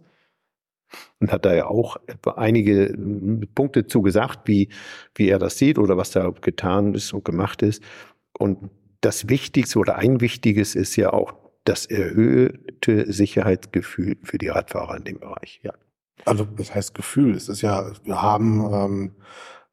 [1.20, 1.96] und hat da ja auch
[2.36, 4.68] einige äh, Punkte zu gesagt, wie,
[5.14, 7.82] wie er das sieht oder was da getan ist und gemacht ist.
[8.38, 14.96] Und das Wichtigste oder ein Wichtiges ist ja auch das erhöhte Sicherheitsgefühl für die Radfahrer
[14.96, 15.60] in dem Bereich.
[15.62, 15.72] Ja.
[16.24, 17.34] Also das heißt Gefühl.
[17.34, 19.12] Es ist ja, wir haben ähm,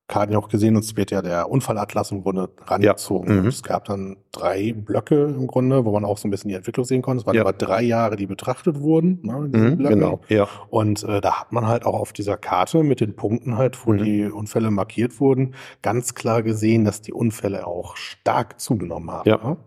[0.08, 3.34] Karin auch gesehen, uns wird ja der Unfallatlas im Grunde rangezogen.
[3.34, 3.42] Ja.
[3.42, 3.48] Mhm.
[3.48, 6.86] Es gab dann drei Blöcke im Grunde, wo man auch so ein bisschen die Entwicklung
[6.86, 7.22] sehen konnte.
[7.22, 7.42] Es waren ja.
[7.42, 9.20] über drei Jahre, die betrachtet wurden.
[9.24, 10.48] Ne, mhm, genau, ja.
[10.70, 13.94] Und äh, da hat man halt auch auf dieser Karte mit den Punkten halt, wo
[13.94, 14.04] mhm.
[14.04, 19.30] die Unfälle markiert wurden, ganz klar gesehen, dass die Unfälle auch stark zugenommen haben.
[19.30, 19.38] Ja.
[19.38, 19.58] Ne?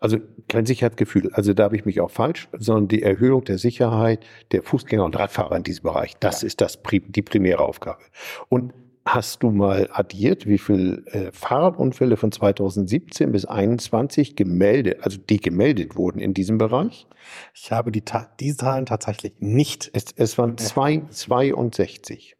[0.00, 1.30] Also kein Sicherheitsgefühl.
[1.32, 5.18] Also da habe ich mich auch falsch, sondern die Erhöhung der Sicherheit der Fußgänger und
[5.18, 6.14] Radfahrer in diesem Bereich.
[6.20, 6.46] Das ja.
[6.46, 8.02] ist das, die primäre Aufgabe.
[8.48, 8.72] Und
[9.10, 15.40] Hast du mal addiert, wie viele äh, Fahrradunfälle von 2017 bis 2021 gemeldet, also die
[15.40, 17.06] gemeldet wurden in diesem Bereich?
[17.54, 18.02] Ich habe die,
[18.38, 19.90] die Zahlen tatsächlich nicht.
[19.94, 22.36] Es, es waren zwei, 62.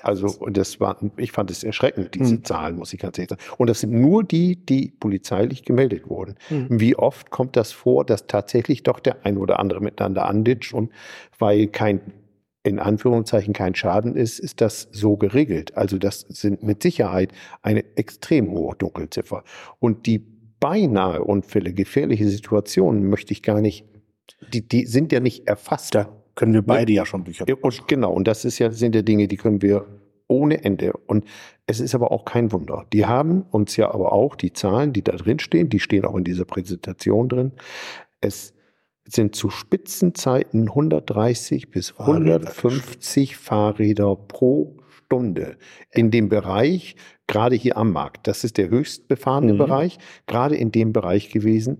[0.00, 2.44] Also, und das war, ich fand es erschreckend, diese hm.
[2.44, 3.42] Zahlen, muss ich ganz ehrlich sagen.
[3.58, 6.36] Und das sind nur die, die polizeilich gemeldet wurden.
[6.48, 6.68] Hm.
[6.70, 10.90] Wie oft kommt das vor, dass tatsächlich doch der ein oder andere miteinander anditscht und
[11.38, 12.00] weil kein
[12.64, 15.76] in Anführungszeichen kein Schaden ist, ist das so geregelt.
[15.76, 19.42] Also das sind mit Sicherheit eine extrem hohe Dunkelziffer.
[19.80, 20.18] Und die
[20.60, 23.84] beinahe Unfälle, gefährliche Situationen möchte ich gar nicht,
[24.52, 25.94] die, die sind ja nicht erfasst.
[25.94, 27.46] Da können wir beide ja schon Bücher.
[27.60, 29.86] Und genau, und das ist ja, sind ja Dinge, die können wir
[30.28, 30.92] ohne Ende.
[30.92, 31.24] Und
[31.66, 32.86] es ist aber auch kein Wunder.
[32.92, 36.16] Die haben uns ja aber auch die Zahlen, die da drin stehen, die stehen auch
[36.16, 37.52] in dieser Präsentation drin.
[38.20, 38.51] Es
[39.04, 44.76] sind zu Spitzenzeiten 130 bis 150 Fahrräder pro
[45.12, 45.56] Stunde
[45.90, 48.26] in dem Bereich, gerade hier am Markt.
[48.26, 49.58] Das ist der höchst befahrene mhm.
[49.58, 51.78] Bereich, gerade in dem Bereich gewesen.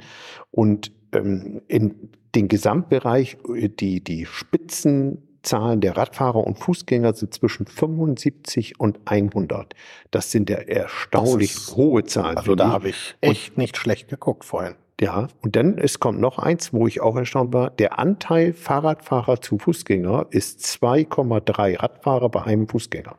[0.50, 7.66] Und ähm, in den Gesamtbereich, äh, die, die Spitzenzahlen der Radfahrer und Fußgänger sind zwischen
[7.66, 9.74] 75 und 100.
[10.11, 12.37] Das sind ja erstaunlich hohe Zahlen.
[12.37, 14.74] Also da habe ich echt nicht schlecht geguckt vorhin.
[15.00, 17.70] Ja, und dann es kommt noch eins, wo ich auch erstaunt war.
[17.70, 23.18] Der Anteil Fahrradfahrer zu Fußgänger ist 2,3 Radfahrer bei einem Fußgänger.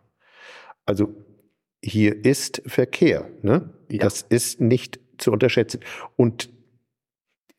[0.86, 1.14] Also
[1.84, 3.30] hier ist Verkehr.
[3.42, 3.70] Ne?
[3.90, 4.00] Ja.
[4.04, 5.82] Das ist nicht zu unterschätzen.
[6.16, 6.50] Und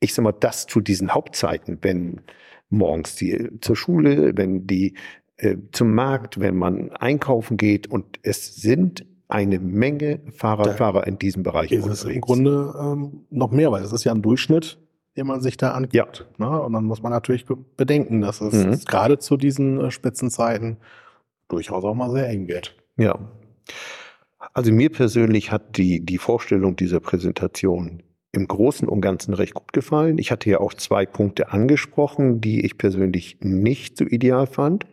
[0.00, 2.22] ich sag mal, das zu diesen Hauptzeiten, wenn
[2.68, 4.96] morgens die zur Schule, wenn die
[5.36, 11.18] äh, zum Markt, wenn man einkaufen geht und es sind eine Menge Fahrradfahrer da in
[11.18, 12.04] diesem Bereich ist unterwegs.
[12.04, 14.78] Es im Grunde ähm, noch mehr, weil es ist ja ein Durchschnitt,
[15.16, 15.94] den man sich da anguckt.
[15.94, 16.06] Ja.
[16.38, 16.60] Ne?
[16.62, 18.84] Und dann muss man natürlich bedenken, dass es mhm.
[18.84, 20.78] gerade zu diesen äh, Spitzenzeiten
[21.48, 22.76] durchaus auch mal sehr eng wird.
[22.96, 23.18] Ja.
[24.52, 29.72] Also mir persönlich hat die, die Vorstellung dieser Präsentation im Großen und Ganzen recht gut
[29.72, 30.18] gefallen.
[30.18, 34.86] Ich hatte ja auch zwei Punkte angesprochen, die ich persönlich nicht so ideal fand.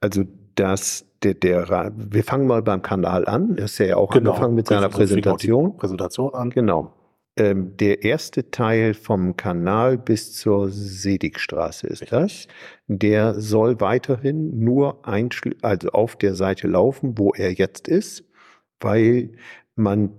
[0.00, 3.56] Also dass der, der, wir fangen mal beim Kanal an.
[3.56, 4.30] Er ist ja auch genau.
[4.30, 5.76] angefangen mit seiner Präsentation.
[5.76, 6.50] Präsentation an.
[6.50, 6.94] Genau.
[7.36, 12.46] Ähm, der erste Teil vom Kanal bis zur Sedigstraße ist das.
[12.88, 18.24] Der soll weiterhin nur also auf der Seite laufen, wo er jetzt ist,
[18.80, 19.30] weil
[19.76, 20.10] man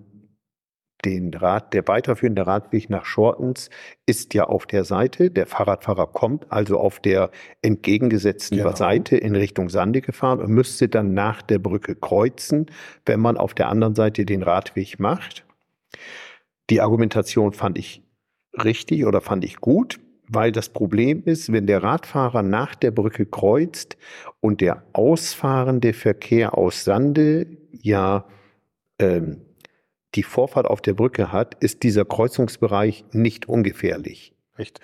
[1.06, 3.70] den Rad, der weiterführende Radweg nach Shortens
[4.06, 5.30] ist ja auf der Seite.
[5.30, 8.76] Der Fahrradfahrer kommt also auf der entgegengesetzten genau.
[8.76, 12.68] Seite in Richtung Sande gefahren und müsste dann nach der Brücke kreuzen,
[13.06, 15.46] wenn man auf der anderen Seite den Radweg macht.
[16.70, 18.02] Die Argumentation fand ich
[18.54, 23.26] richtig oder fand ich gut, weil das Problem ist, wenn der Radfahrer nach der Brücke
[23.26, 23.98] kreuzt
[24.40, 28.26] und der ausfahrende Verkehr aus Sande ja
[29.00, 29.42] ähm,
[30.16, 34.34] die Vorfahrt auf der Brücke hat, ist dieser Kreuzungsbereich nicht ungefährlich.
[34.58, 34.80] Echt?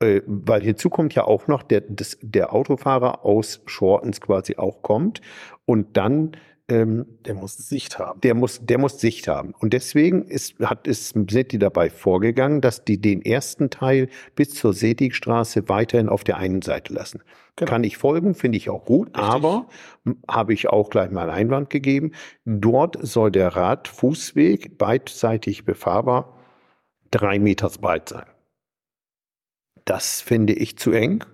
[0.00, 4.82] Äh, weil hinzu kommt ja auch noch, der, das, der Autofahrer aus Shortens quasi auch
[4.82, 5.20] kommt
[5.66, 6.32] und dann
[6.70, 8.20] ähm, der muss Sicht haben.
[8.20, 9.54] Der muss, der muss Sicht haben.
[9.58, 14.54] Und deswegen ist, hat, ist, sind die dabei vorgegangen, dass die den ersten Teil bis
[14.54, 17.22] zur Setigstraße weiterhin auf der einen Seite lassen.
[17.56, 17.68] Genau.
[17.68, 19.22] Kann ich folgen, finde ich auch gut, Richtig.
[19.22, 19.66] aber
[20.28, 22.12] habe ich auch gleich mal Einwand gegeben.
[22.44, 26.36] Dort soll der Radfußweg beidseitig befahrbar
[27.10, 28.26] drei Meter breit sein.
[29.84, 31.24] Das finde ich zu eng.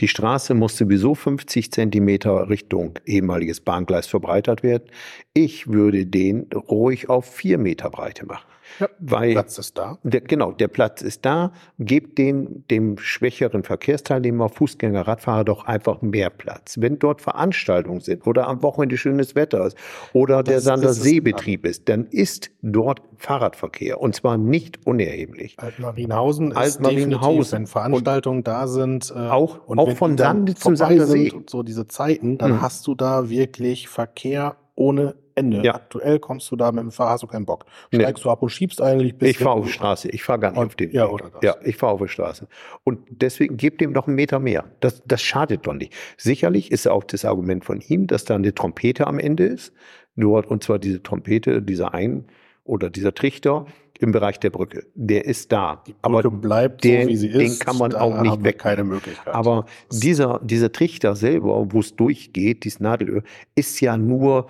[0.00, 4.90] Die Straße muss sowieso 50 Zentimeter Richtung ehemaliges Bahngleis verbreitert werden.
[5.32, 8.46] Ich würde den ruhig auf vier Meter Breite machen.
[8.80, 9.98] Ja, weil Platz ist da.
[10.02, 11.52] Der, genau, der Platz ist da.
[11.78, 16.76] Gebt den, dem schwächeren Verkehrsteilnehmer, Fußgänger, Radfahrer doch einfach mehr Platz.
[16.80, 19.76] Wenn dort Veranstaltungen sind oder am Wochenende schönes Wetter ist
[20.12, 25.56] oder das, der Sander Seebetrieb ist, dann ist dort Fahrradverkehr und zwar nicht unerheblich.
[25.58, 27.58] Altmarienhausen ist Altmarienhausen.
[27.58, 29.12] wenn Veranstaltungen und da sind.
[29.14, 31.32] Äh, auch, auch von Sande zum Sandersee.
[31.32, 32.62] Und so diese Zeiten, dann mhm.
[32.62, 35.62] hast du da wirklich Verkehr ohne Ende.
[35.62, 35.74] Ja.
[35.74, 37.66] Aktuell kommst du da mit dem Fahrrad, hast du keinen Bock.
[37.94, 38.22] Steigst nee.
[38.22, 39.30] du ab und schiebst eigentlich bis.
[39.30, 40.08] Ich fahre auf die Straße.
[40.08, 40.90] Ich fahre gar nicht auf den.
[40.92, 41.42] Ja, oder das.
[41.42, 42.48] Ja, ich fahre auf die Straße.
[42.84, 44.64] Und deswegen gebt dem noch einen Meter mehr.
[44.80, 45.92] Das, das schadet doch nicht.
[46.16, 49.72] Sicherlich ist auch das Argument von ihm, dass da eine Trompete am Ende ist.
[50.14, 52.24] Nur, und zwar diese Trompete, dieser Ein-
[52.64, 53.66] oder dieser Trichter
[53.98, 54.86] im Bereich der Brücke.
[54.94, 55.82] Der ist da.
[55.86, 57.38] Die Brücke aber bleibt den, so, wie sie ist.
[57.38, 58.58] Den kann man auch nicht weg.
[58.58, 59.34] Keine Möglichkeit.
[59.34, 63.22] Aber dieser, dieser Trichter selber, wo es durchgeht, dieses Nadelöhr,
[63.54, 64.46] ist ja nur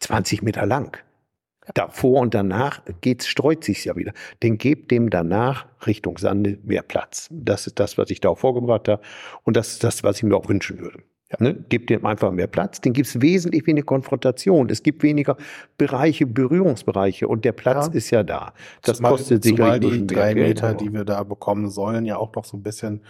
[0.00, 0.98] 20 Meter lang.
[1.74, 4.12] Davor und danach geht's, streut sich's ja wieder.
[4.42, 7.28] Den gebt dem danach Richtung Sande mehr Platz.
[7.30, 9.02] Das ist das, was ich da auch vorgebracht habe.
[9.44, 11.04] Und das ist das, was ich mir auch wünschen würde.
[11.32, 11.46] Ja.
[11.46, 11.64] Ne?
[11.68, 12.80] Gebt dem einfach mehr Platz.
[12.80, 14.68] Den gibt's wesentlich weniger Konfrontation.
[14.70, 15.36] Es gibt weniger
[15.78, 17.28] Bereiche, Berührungsbereiche.
[17.28, 17.92] Und der Platz ja.
[17.94, 18.52] ist ja da.
[18.82, 22.44] Das zumal, kostet sicherlich die drei Meter, die wir da bekommen sollen, ja auch noch
[22.44, 23.02] so ein bisschen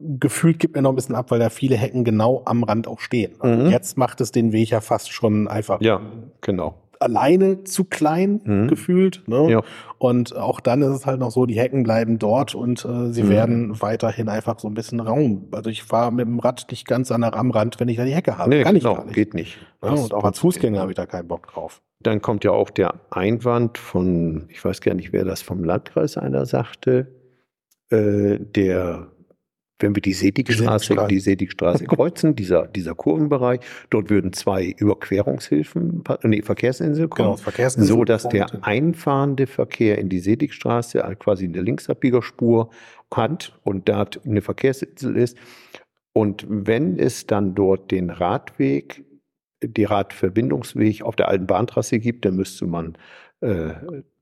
[0.00, 3.00] gefühlt gibt mir noch ein bisschen ab, weil da viele Hecken genau am Rand auch
[3.00, 3.34] stehen.
[3.38, 3.70] Also mhm.
[3.70, 5.80] Jetzt macht es den Weg ja fast schon einfach.
[5.80, 6.00] Ja,
[6.40, 6.74] genau.
[7.04, 8.68] Alleine zu klein mhm.
[8.68, 9.22] gefühlt.
[9.26, 9.50] Ne?
[9.50, 9.62] Ja.
[9.98, 13.22] Und auch dann ist es halt noch so, die Hecken bleiben dort und äh, sie
[13.22, 13.28] mhm.
[13.28, 15.48] werden weiterhin einfach so ein bisschen Raum.
[15.52, 18.04] Also ich fahre mit dem Rad nicht ganz an der, am Rand, wenn ich da
[18.04, 18.50] die Hecke habe.
[18.50, 19.14] Nee, Kann genau, ich gar nicht.
[19.14, 19.58] geht nicht.
[19.82, 21.80] Ja, und auch als Fußgänger habe ich da keinen Bock drauf.
[22.00, 26.16] Dann kommt ja auch der Einwand von, ich weiß gar nicht, wer das vom Landkreis
[26.18, 27.06] einer sagte,
[27.90, 29.08] äh, der
[29.78, 33.60] wenn wir die Sedigstraße, die Sedigstraße kreuzen, dieser, dieser Kurvenbereich,
[33.90, 40.08] dort würden zwei Überquerungshilfen, nee, Verkehrsinseln kommen, genau, Verkehrsinsel so dass der einfahrende Verkehr in
[40.08, 42.70] die Sedigstraße quasi eine Linksabbiegerspur
[43.12, 45.36] hat und dort eine Verkehrsinsel ist.
[46.12, 49.04] Und wenn es dann dort den Radweg,
[49.62, 52.96] die Radverbindungsweg auf der alten Bahntrasse gibt, dann müsste man
[53.44, 53.74] äh,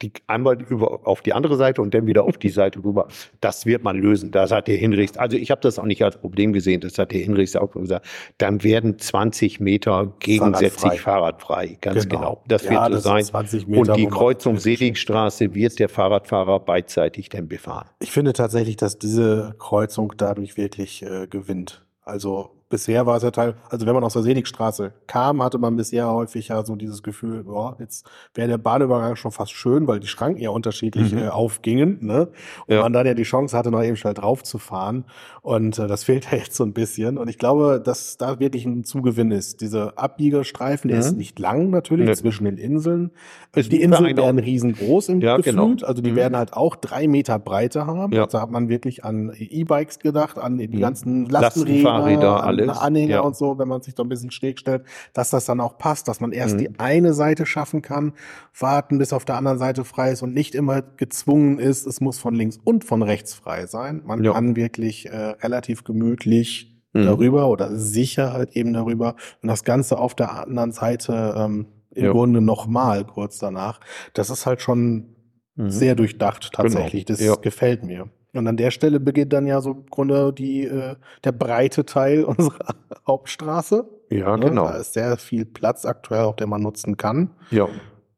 [0.02, 3.06] die, einmal über, auf die andere Seite und dann wieder auf die Seite rüber.
[3.40, 4.32] Das wird man lösen.
[4.32, 7.12] Das hat der Hinrichs, also ich habe das auch nicht als Problem gesehen, das hat
[7.12, 8.06] der Hinrichs auch gesagt.
[8.38, 12.18] Dann werden 20 Meter gegensätzlich fahrradfrei, fahrradfrei ganz genau.
[12.18, 12.42] genau.
[12.48, 13.64] Das ja, wird so sein.
[13.66, 17.88] und die Kreuzung Seligstraße wird der Fahrradfahrer beidseitig dann befahren.
[18.00, 21.85] Ich finde tatsächlich, dass diese Kreuzung dadurch wirklich äh, gewinnt.
[22.04, 25.76] Also bisher war es ja Teil, also wenn man aus der Seligstraße kam, hatte man
[25.76, 30.00] bisher häufig ja so dieses Gefühl, boah, jetzt wäre der Bahnübergang schon fast schön, weil
[30.00, 31.18] die Schranken ja unterschiedlich mhm.
[31.18, 32.28] äh, aufgingen, ne?
[32.66, 32.82] Und ja.
[32.82, 35.04] man dann ja die Chance hatte, noch eben schnell drauf zu fahren.
[35.42, 37.18] Und äh, das fehlt ja jetzt so ein bisschen.
[37.18, 39.61] Und ich glaube, dass da wirklich ein Zugewinn ist.
[39.61, 41.04] Diese Abbiegerstreifen, der mhm.
[41.04, 42.14] ist nicht lang natürlich nee.
[42.14, 43.11] zwischen den Inseln.
[43.54, 45.52] Ist die Inseln werden riesengroß im ja, Gefühl.
[45.52, 45.87] Genau.
[45.87, 46.16] Also die mhm.
[46.16, 48.14] werden halt auch drei Meter Breite haben.
[48.14, 48.24] Ja.
[48.24, 50.80] Also hat man wirklich an E-Bikes gedacht, an die mhm.
[50.80, 52.83] ganzen Lastenräder, Lastenfahrräder, alles alles.
[52.83, 53.20] Anhänger ja.
[53.20, 56.09] und so, wenn man sich da ein bisschen schräg stellt, dass das dann auch passt,
[56.09, 56.59] dass man erst mhm.
[56.59, 58.12] die eine Seite schaffen kann,
[58.59, 62.18] warten, bis auf der anderen Seite frei ist und nicht immer gezwungen ist, es muss
[62.18, 64.03] von links und von rechts frei sein.
[64.05, 64.33] Man ja.
[64.33, 67.05] kann wirklich äh, relativ gemütlich mhm.
[67.05, 72.05] darüber oder sicher halt eben darüber und das Ganze auf der anderen Seite ähm, im
[72.05, 72.12] ja.
[72.12, 73.81] Grunde nochmal kurz danach.
[74.14, 75.16] Das ist halt schon
[75.57, 75.70] mhm.
[75.70, 77.07] sehr durchdacht tatsächlich.
[77.07, 77.35] Genau.
[77.35, 78.09] Das gefällt mir.
[78.34, 82.24] Und an der Stelle beginnt dann ja so im Grunde die, äh, der breite Teil
[82.24, 82.74] unserer
[83.06, 83.84] Hauptstraße.
[84.10, 84.46] Ja, ne?
[84.46, 84.68] genau.
[84.68, 87.30] Da ist sehr viel Platz aktuell, auf den man nutzen kann.
[87.50, 87.68] Ja.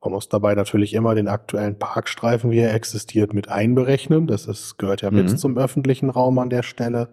[0.02, 4.26] Man muss dabei natürlich immer den aktuellen Parkstreifen, wie er existiert, mit einberechnen.
[4.26, 5.36] Das ist, gehört ja mit mhm.
[5.38, 7.08] zum öffentlichen Raum an der Stelle.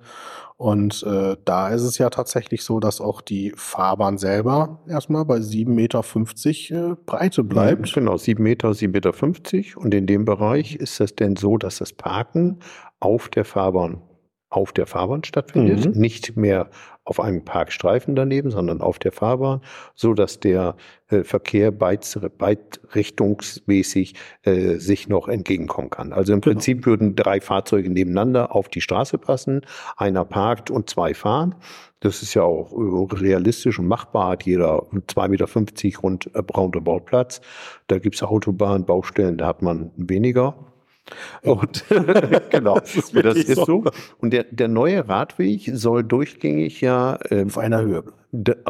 [0.58, 5.38] Und äh, da ist es ja tatsächlich so, dass auch die Fahrbahn selber erstmal bei
[5.38, 7.94] 7,50 Meter äh, Breite bleibt.
[7.94, 9.82] Genau, 7 Meter, 7,50 Meter.
[9.82, 12.60] Und in dem Bereich ist es denn so, dass das Parken
[13.02, 14.02] auf der Fahrbahn
[14.52, 15.94] auf der Fahrbahn stattfindet, mhm.
[16.00, 16.70] nicht mehr
[17.06, 19.62] auf einem Parkstreifen daneben, sondern auf der Fahrbahn,
[19.96, 20.76] so dass der
[21.08, 26.14] äh, Verkehr beitrichtungsmäßig äh, sich noch entgegenkommen kann.
[26.14, 26.54] Also im genau.
[26.54, 29.62] Prinzip würden drei Fahrzeuge nebeneinander auf die Straße passen,
[29.96, 31.56] einer parkt und zwei fahren.
[32.02, 35.48] Das ist ja auch äh, realistisch und machbar, hat jeder 2,50 Meter
[36.04, 37.40] rund äh, roundabout Platz.
[37.88, 40.71] Da gibt es Autobahnen, Baustellen, da hat man weniger.
[41.44, 41.84] Und
[42.50, 43.66] genau, das ist, das ist so.
[43.66, 43.84] so.
[44.20, 48.22] Und der, der neue Radweg soll durchgängig ja ähm, auf einer Höhe bleiben.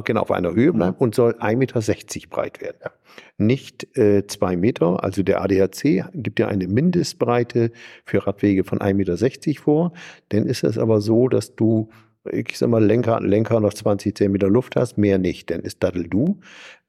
[0.05, 1.03] Genau, auf einer Höhe bleiben mhm.
[1.03, 2.77] und soll 1,60 Meter breit werden.
[2.83, 2.91] Ja.
[3.37, 5.03] Nicht äh, zwei Meter.
[5.03, 7.71] Also der ADAC gibt ja eine Mindestbreite
[8.05, 9.93] für Radwege von 1,60 Meter vor.
[10.29, 11.89] Dann ist es aber so, dass du
[12.31, 15.81] ich sag mal, Lenker an Lenker noch 20 Zentimeter Luft hast, mehr nicht, dann ist
[15.81, 16.39] Daddel du.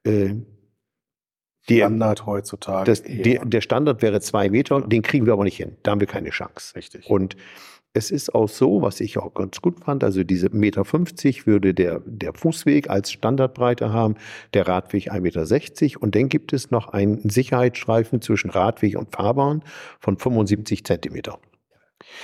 [0.04, 0.34] Äh,
[1.68, 2.84] die, Standard heutzutage.
[2.86, 5.76] Das, die, der Standard wäre zwei Meter, den kriegen wir aber nicht hin.
[5.82, 6.74] Da haben wir keine Chance.
[6.74, 7.08] Richtig.
[7.08, 7.36] Und
[7.94, 11.74] es ist auch so, was ich auch ganz gut fand, also diese Meter 50 würde
[11.74, 14.14] der, der Fußweg als Standardbreite haben,
[14.54, 19.62] der Radweg 1,60 Meter und dann gibt es noch einen Sicherheitsstreifen zwischen Radweg und Fahrbahn
[20.00, 21.38] von 75 Zentimeter.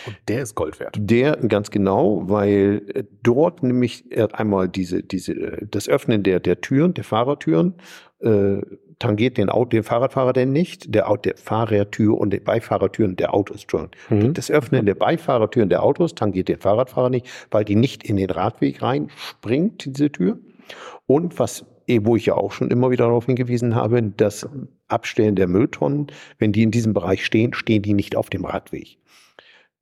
[0.07, 0.97] Und der ist Gold wert.
[0.99, 6.61] Der ganz genau, weil äh, dort nämlich einmal diese, diese, äh, das Öffnen der, der
[6.61, 7.75] Türen, der Fahrertüren,
[8.21, 8.61] äh,
[8.99, 13.67] tangiert den, Auto, den Fahrradfahrer denn nicht, der, der Fahrertür und die Beifahrertüren der Autos.
[14.11, 14.35] Mhm.
[14.35, 18.31] Das Öffnen der Beifahrertüren der Autos tangiert den Fahrradfahrer nicht, weil die nicht in den
[18.31, 20.39] Radweg reinspringt, diese Tür.
[21.07, 24.49] Und was eh, wo ich ja auch schon immer wieder darauf hingewiesen habe, das
[24.89, 26.09] Abstellen der Mülltonnen,
[26.39, 28.99] wenn die in diesem Bereich stehen, stehen die nicht auf dem Radweg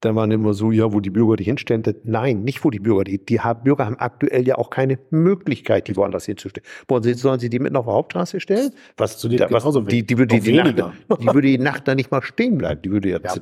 [0.00, 1.82] dann waren immer so, ja, wo die Bürger die hinstellen.
[2.04, 3.24] Nein, nicht wo die Bürger die.
[3.24, 6.66] Die haben, Bürger haben aktuell ja auch keine Möglichkeit, die woanders hinzustellen.
[6.86, 8.72] Wollen sie, sollen sie die mitten auf der Hauptstraße stellen?
[8.98, 10.76] Was zu da, was, die, die, würde die, Nacht,
[11.20, 12.82] die würde die Nacht da nicht mal stehen bleiben.
[12.82, 13.34] Die würde ja, ja.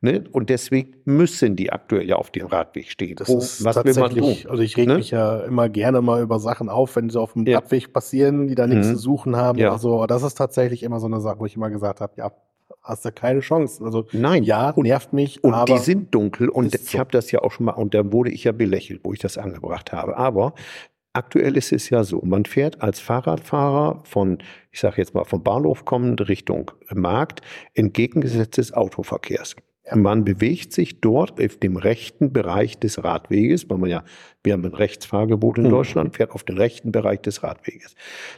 [0.00, 0.24] Ne?
[0.32, 3.16] Und deswegen müssen die aktuell ja auf dem Radweg stehen.
[3.16, 4.36] Das oh, ist was tun?
[4.48, 4.96] Also ich reg ne?
[4.96, 7.58] mich ja immer gerne mal über Sachen auf, wenn sie auf dem ja.
[7.58, 8.92] Radweg passieren, die da nichts mhm.
[8.92, 9.58] zu suchen haben.
[9.58, 9.72] Ja.
[9.72, 12.32] Also das ist tatsächlich immer so eine Sache, wo ich immer gesagt habe, ja,
[12.82, 13.84] hast du keine Chance.
[13.84, 15.42] Also nein, ja, nervt mich.
[15.44, 16.98] Und die sind dunkel und ich so.
[16.98, 19.38] habe das ja auch schon mal und da wurde ich ja belächelt, wo ich das
[19.38, 20.16] angebracht habe.
[20.16, 20.54] Aber
[21.12, 24.38] aktuell ist es ja so, man fährt als Fahrradfahrer von,
[24.70, 27.42] ich sage jetzt mal vom Bahnhof kommend Richtung Markt
[27.74, 29.56] entgegengesetzt des Autoverkehrs.
[29.94, 34.04] Man bewegt sich dort auf dem rechten Bereich des Radweges, weil man ja,
[34.42, 35.70] wir haben ein Rechtsfahrgebot in hm.
[35.70, 37.94] Deutschland, fährt auf den rechten Bereich des Radweges.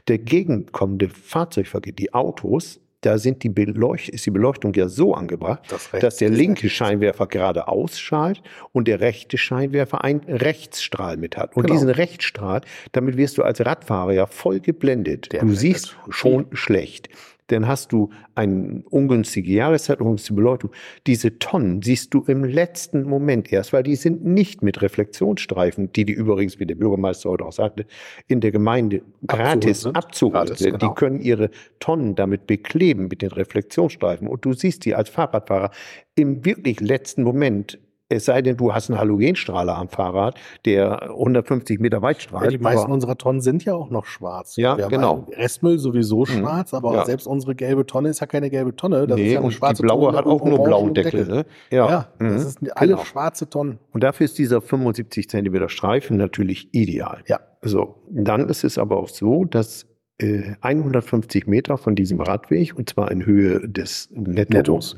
[0.07, 5.61] Der gegenkommende Fahrzeugverkehr, die Autos, da sind die Beleucht ist die Beleuchtung ja so angebracht,
[5.69, 8.43] Das dass der rechts- linke Scheinwerfer geradeaus strahlt
[8.73, 11.57] und der rechte Scheinwerfer einen Rechtsstrahl mit hat.
[11.57, 11.75] Und Genau.
[11.75, 12.61] diesen Rechtsstrahl,
[12.93, 15.33] damit wirst du als Radfahrer ja voll geblendet.
[15.33, 17.09] Der du siehst schon schlecht.
[17.51, 20.71] Dann hast du eine ungünstige Jahreszeit, ungünstige Beleuchtung.
[21.07, 26.05] Diese Tonnen siehst du im letzten Moment erst, weil die sind nicht mit Reflexionsstreifen, die
[26.05, 27.87] die übrigens, wie der Bürgermeister heute auch sagte,
[28.29, 30.79] in der Gemeinde gratis abzuholen sind.
[30.79, 30.79] genau.
[30.79, 34.29] Die können ihre Tonnen damit bekleben mit den Reflexionsstreifen.
[34.29, 35.71] Und du siehst die als Fahrradfahrer
[36.15, 37.79] im wirklich letzten Moment,
[38.13, 40.35] es sei denn, du hast einen Halogenstrahler am Fahrrad,
[40.65, 42.53] der 150 Meter weit Ja, strahlt.
[42.53, 44.57] die meisten unserer Tonnen sind ja auch noch schwarz.
[44.57, 45.29] Ja, Wir genau.
[45.37, 46.27] Restmüll sowieso Mhm.
[46.27, 47.05] schwarz, aber Ja.
[47.07, 49.07] selbst unsere gelbe Tonne ist ja keine gelbe Tonne.
[49.07, 51.27] Das ist nee, ja und schwarze die blaue Tonne hat auch nur blauen orangenem Deckel.
[51.29, 51.47] Ne?
[51.71, 52.39] Ja, Ja, das Mhm.
[52.61, 53.05] sind alle Genau.
[53.05, 53.79] schwarze Tonnen.
[53.93, 57.23] Und dafür ist dieser 75 Zentimeter Streifen natürlich ideal.
[57.27, 57.39] Ja.
[57.63, 59.87] So, dann ist es aber auch so, dass
[60.19, 64.97] äh, 150 Meter von diesem Radweg, und zwar in Höhe des Nettos Nettos.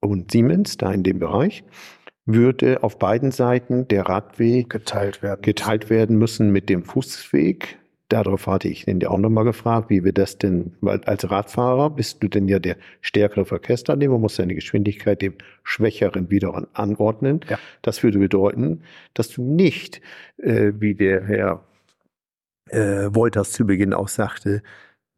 [0.00, 1.64] und Siemens, da in dem Bereich,
[2.26, 5.42] würde auf beiden Seiten der Radweg Geteilt werden.
[5.42, 7.78] geteilt werden müssen mit dem Fußweg.
[8.08, 11.90] Darauf hatte ich ihn ja auch nochmal gefragt, wie wir das denn, weil als Radfahrer
[11.90, 17.40] bist du denn ja der stärkere Verkehrsteilnehmer, musst deine Geschwindigkeit dem Schwächeren wieder an- anordnen.
[17.48, 17.58] Ja.
[17.82, 18.82] Das würde bedeuten,
[19.14, 20.00] dass du nicht,
[20.36, 21.64] äh, wie der Herr
[22.70, 24.62] äh, Wolters zu Beginn auch sagte,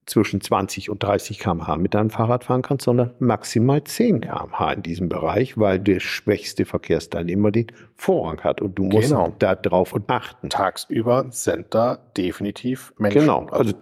[0.07, 4.83] zwischen 20 und 30 km/h mit deinem Fahrrad fahren kannst, sondern maximal 10 km/h in
[4.83, 9.35] diesem Bereich, weil der schwächste Verkehrsteilnehmer den Vorrang hat und du musst Genau.
[9.39, 10.49] da drauf achten.
[10.49, 13.21] Tagsüber sind da definitiv Menschen.
[13.23, 13.75] Genau, also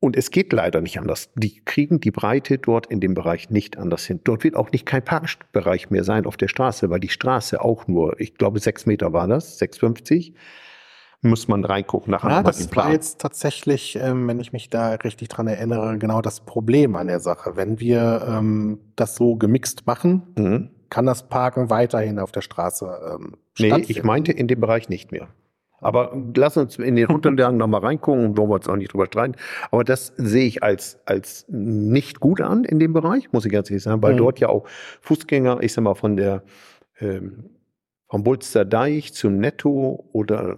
[0.00, 1.30] und es geht leider nicht anders.
[1.34, 4.20] Die kriegen die Breite dort in dem Bereich nicht anders hin.
[4.22, 7.88] Dort wird auch nicht kein Parkbereich mehr sein auf der Straße, weil die Straße auch
[7.88, 10.34] nur, ich glaube, sechs Meter war das, 6,50.
[11.24, 14.90] Muss man reingucken nach Ja, einem das war jetzt tatsächlich, ähm, wenn ich mich da
[14.90, 17.56] richtig dran erinnere, genau das Problem an der Sache.
[17.56, 20.70] Wenn wir ähm, das so gemixt machen, Mhm.
[20.90, 23.90] kann das Parken weiterhin auf der Straße ähm, Nee, stattfinden.
[23.90, 25.28] ich meinte in dem Bereich nicht mehr.
[25.80, 29.34] Aber lass uns in den Unterlagen nochmal reingucken, wollen wir uns auch nicht drüber streiten.
[29.70, 33.70] Aber das sehe ich als, als nicht gut an in dem Bereich, muss ich ganz
[33.70, 34.18] ehrlich sagen, weil Mhm.
[34.18, 34.66] dort ja auch
[35.02, 36.42] Fußgänger, ich sag mal, von der
[37.00, 37.50] ähm,
[38.14, 40.56] vom Bulster Deich zum Netto oder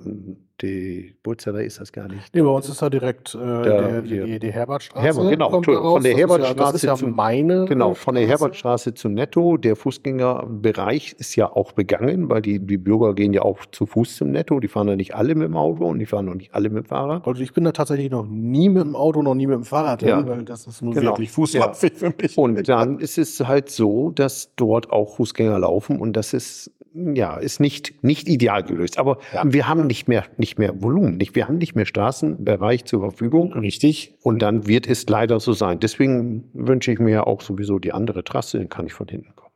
[0.61, 2.35] die Bulster Deich ist das gar nicht.
[2.35, 4.25] Nee, bei uns ist da direkt äh, der, hier.
[4.25, 5.03] die, die Herbertstraße.
[5.07, 5.93] Herbert, genau, kommt da raus.
[5.95, 7.65] von der Das ist ja, Herbertstraße Das ist ja zu- meine.
[7.67, 8.31] Genau, von der Straße.
[8.43, 9.57] Herbertstraße zu Netto.
[9.57, 14.17] Der Fußgängerbereich ist ja auch begangen, weil die, die Bürger gehen ja auch zu Fuß
[14.17, 14.61] zum Netto.
[14.61, 16.85] Die fahren ja nicht alle mit dem Auto und die fahren auch nicht alle mit
[16.85, 17.27] dem Fahrrad.
[17.27, 20.03] Also ich bin da tatsächlich noch nie mit dem Auto, noch nie mit dem Fahrrad
[20.03, 20.19] Ja.
[20.19, 21.13] hin, weil das ist nun Genau.
[21.13, 22.37] wirklich fußläufig für mich.
[22.39, 26.71] Und dann ist es halt so, dass dort auch Fußgänger laufen und das ist
[27.14, 28.99] ja ist nicht nicht ideal gelöst.
[28.99, 29.42] Aber Ja.
[29.44, 33.53] wir haben nicht mehr nicht mehr Volumen, nicht wir haben nicht mehr Straßenbereich zur Verfügung.
[33.53, 34.14] Richtig.
[34.22, 35.78] Und dann wird es leider so sein.
[35.80, 39.34] Deswegen wünsche ich mir ja auch sowieso die andere Trasse, dann kann ich von hinten
[39.36, 39.53] kommen.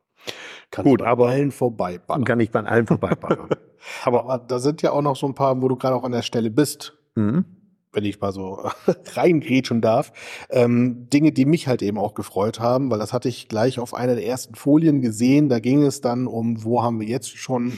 [0.69, 1.99] Kann Gut, bei aber- allen vorbei.
[2.07, 3.49] Dann kann ich bei allen vorbeiballern.
[4.05, 6.11] Aber, aber da sind ja auch noch so ein paar, wo du gerade auch an
[6.11, 6.93] der Stelle bist.
[7.15, 7.45] mhm.
[7.93, 8.59] Wenn ich mal so
[9.15, 10.13] reingrätschen darf,
[10.49, 13.93] ähm, Dinge, die mich halt eben auch gefreut haben, weil das hatte ich gleich auf
[13.93, 15.49] einer der ersten Folien gesehen.
[15.49, 17.73] Da ging es dann um, wo haben wir jetzt schon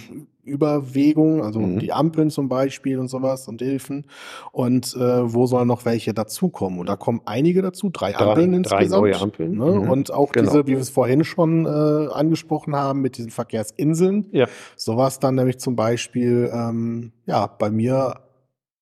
[0.46, 1.80] Überwegungen, also Mhm.
[1.80, 4.06] die Ampeln zum Beispiel und sowas und Hilfen
[4.52, 6.80] und äh, wo sollen noch welche dazukommen?
[6.80, 9.02] Und da kommen einige dazu, drei, Drei- Ampeln drei insgesamt.
[9.02, 9.58] neue Ampeln.
[9.58, 9.66] Ne?
[9.80, 9.90] Mhm.
[9.90, 10.52] Und auch Genau.
[10.52, 11.70] diese, wie wir es vorhin schon äh,
[12.12, 14.28] angesprochen haben, mit diesen Verkehrsinseln.
[14.32, 14.48] Ja.
[14.76, 18.16] Sowas dann nämlich zum Beispiel, ähm, ja, bei mir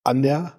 [0.04, 0.54] an der,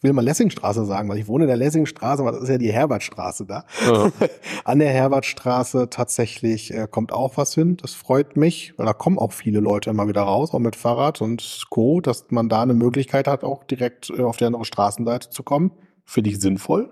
[0.00, 2.72] will mal Lessingstraße sagen, weil ich wohne in der Lessingstraße, aber das ist ja die
[2.72, 3.64] Herbertstraße da.
[3.86, 4.10] Ja.
[4.64, 7.76] An der Herbertstraße tatsächlich äh, kommt auch was hin.
[7.76, 11.20] Das freut mich, weil da kommen auch viele Leute immer wieder raus, auch mit Fahrrad
[11.20, 15.30] und Co., dass man da eine Möglichkeit hat, auch direkt äh, auf die andere Straßenseite
[15.30, 15.72] zu kommen.
[16.04, 16.90] Finde ich sinnvoll.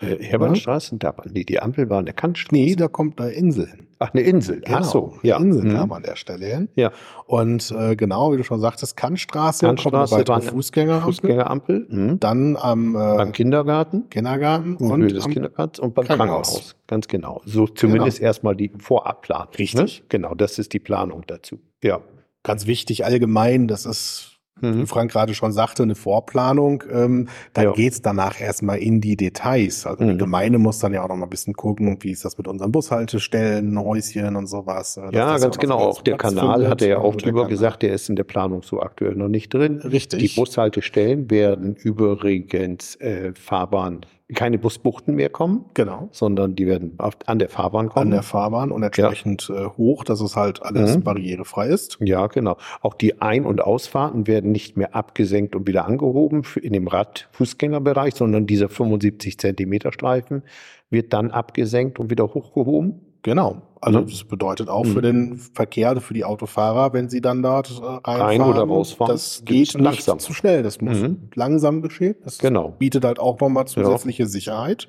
[0.00, 2.54] Äh, Herbertstraße, da, nee, die Ampel war eine Kantstraße.
[2.54, 3.86] Nee, da kommt eine Insel hin.
[4.00, 4.60] Ach, eine Insel.
[4.70, 5.36] Ach so, ja.
[5.38, 5.74] Insel Mhm.
[5.76, 6.68] kam an der Stelle hin.
[6.74, 6.90] Ja.
[7.26, 11.06] Und äh, genau, wie du schon sagtest, Kantstraße, Kantstraße kommt eine weitere Fußgängerampel.
[11.12, 11.86] Fußgängerampel.
[11.88, 12.20] Mhm.
[12.20, 14.08] Dann am äh, Beim Kindergarten.
[14.10, 16.48] Kindergarten Und und des am, Kindergartens und beim Krankenhaus.
[16.48, 16.76] Krankenhaus.
[16.88, 17.40] Ganz genau.
[17.46, 19.54] So zumindest erstmal die Vorabplanung.
[19.56, 20.00] Richtig.
[20.00, 20.06] Ne?
[20.08, 21.60] Genau, das ist die Planung dazu.
[21.82, 22.00] Ja.
[22.42, 24.33] ganz wichtig allgemein, das ist,
[24.64, 24.86] Mhm.
[24.86, 26.82] Frank gerade schon sagte, eine Vorplanung.
[26.90, 27.72] Ähm, dann Ja.
[27.72, 29.86] geht's danach erstmal in die Details.
[29.86, 30.18] Also die Mhm.
[30.18, 32.72] Gemeinde muss dann ja auch noch mal ein bisschen gucken, wie ist das mit unseren
[32.72, 34.96] Bushaltestellen, Häuschen und sowas.
[34.96, 35.78] äh, Ja, ganz genau.
[35.78, 36.70] Auch der Platz Kanal findet.
[36.70, 37.50] hat er ja auch der drüber Kanal.
[37.50, 39.80] gesagt, der ist in der Planung so aktuell noch nicht drin.
[39.82, 40.20] Richtig.
[40.34, 44.00] Die Bushaltestellen werden übrigens äh, Fahrbahn
[44.34, 46.08] keine Busbuchten mehr kommen, Genau.
[46.10, 48.06] sondern die werden auf, an der Fahrbahn kommen.
[48.06, 51.02] An der Fahrbahn und entsprechend äh, hoch, dass es halt alles Mhm.
[51.02, 51.98] barrierefrei ist.
[52.00, 52.56] ja, genau.
[52.80, 58.14] Auch die Ein- und Ausfahrten werden nicht mehr abgesenkt und wieder angehoben in dem Rad-Fußgängerbereich,
[58.14, 60.42] sondern dieser 75 Zentimeter Streifen
[60.90, 63.00] wird dann abgesenkt und wieder hochgehoben.
[63.24, 63.62] Genau.
[63.80, 64.06] Also Mhm.
[64.06, 64.88] das bedeutet auch Mhm.
[64.92, 68.62] für den Verkehr, also für die Autofahrer, wenn sie dann dort äh, reinfahren, Rein oder
[68.62, 70.18] rausfahren, das geht nicht langsam.
[70.20, 70.62] zu schnell.
[70.62, 71.28] Das muss Mhm.
[71.34, 72.14] langsam geschehen.
[72.22, 72.70] Das Genau.
[72.78, 74.88] bietet halt auch nochmal zusätzliche Sicherheit.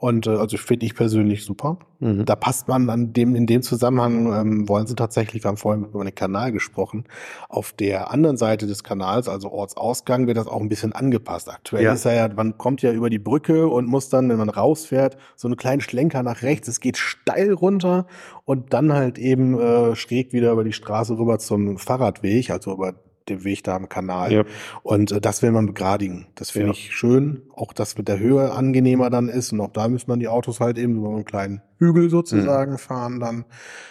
[0.00, 1.76] Und äh, also finde ich persönlich super.
[1.98, 2.24] Mhm.
[2.24, 5.86] Da passt man an dem, in dem Zusammenhang, ähm, wollen sie tatsächlich, wir haben vorhin
[5.86, 7.02] über den Kanal gesprochen,
[7.48, 11.50] auf der anderen Seite des Kanals, also Ortsausgang, wird das auch ein bisschen angepasst.
[11.50, 11.94] Aktuell Ja.
[11.94, 15.16] ist er ja, man kommt ja über die Brücke und muss dann, wenn man rausfährt,
[15.34, 16.68] so einen kleinen Schlenker nach rechts.
[16.68, 18.06] Es geht steil runter
[18.44, 22.94] und dann halt eben äh, schräg wieder über die Straße rüber zum Fahrradweg, also über
[23.28, 24.32] den Weg da am Kanal.
[24.32, 24.44] Ja.
[24.82, 26.26] Und äh, das will man begradigen.
[26.34, 26.72] Das finde Ja.
[26.74, 27.42] ich schön.
[27.54, 29.52] Auch das mit der Höhe angenehmer dann ist.
[29.52, 33.20] Und auch da müssen man die Autos halt eben über einen kleinen Hügel sozusagen fahren
[33.20, 33.44] dann.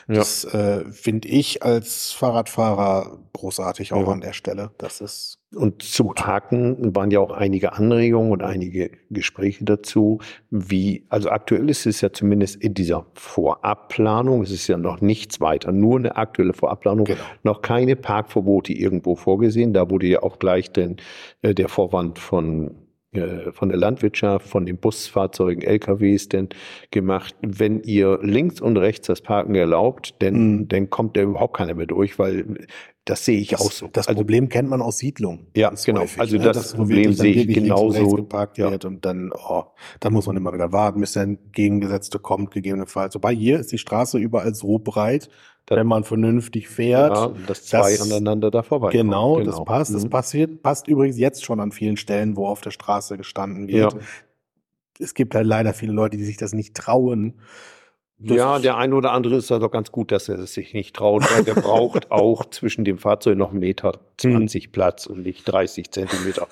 [0.08, 0.16] Ja.
[0.16, 4.14] Das äh, finde ich als Fahrradfahrer großartig auch Ja.
[4.14, 4.72] an der Stelle.
[4.78, 11.06] Das ist Und zum Parken waren ja auch einige Anregungen und einige Gespräche dazu, wie,
[11.10, 15.72] also aktuell ist es ja zumindest in dieser Vorabplanung, es ist ja noch nichts weiter,
[15.72, 17.20] nur eine aktuelle Vorabplanung, Genau.
[17.44, 19.74] noch keine Parkverbote irgendwo vorgesehen.
[19.74, 20.98] Da wurde ja auch gleich den,
[21.42, 22.72] äh, der Vorwand von
[23.14, 26.50] äh, von der Landwirtschaft, von den Busfahrzeugen, LKWs denn
[26.92, 30.68] gemacht, wenn ihr links und rechts das Parken erlaubt, denn, Mhm.
[30.68, 32.68] dann kommt da überhaupt keiner mehr durch, weil
[33.10, 33.88] das sehe ich das, auch so.
[33.92, 35.48] das Also, Problem kennt man aus Siedlungen.
[35.56, 36.02] Ja, genau.
[36.02, 36.44] häufig, Also ne?
[36.44, 38.10] das Dass wo Problem dann sehe ich und genauso.
[38.16, 38.70] geparkt Ja.
[38.72, 39.64] wird und dann, oh,
[40.00, 43.16] dann muss man immer wieder warten, bis der entgegengesetzte kommt, gegebenenfalls.
[43.16, 45.30] Wobei hier ist die Straße überall so breit,
[45.66, 47.16] Das- wenn man vernünftig fährt.
[47.16, 49.94] ja, dass zwei das- aneinander da vorbei Genau, das passt.
[49.94, 50.10] Das Mhm.
[50.10, 53.94] passiert, passt übrigens jetzt schon an vielen Stellen, wo auf der Straße gestanden wird.
[53.94, 54.00] Ja.
[55.00, 57.36] Es gibt halt leider viele Leute, die sich das nicht trauen.
[58.20, 60.74] Das Ja, der ein oder andere ist da doch ganz gut, dass er es sich
[60.74, 64.32] nicht traut, weil der braucht auch zwischen dem Fahrzeug noch einen Meter Hm.
[64.32, 66.48] 20 Platz und nicht 30 Zentimeter.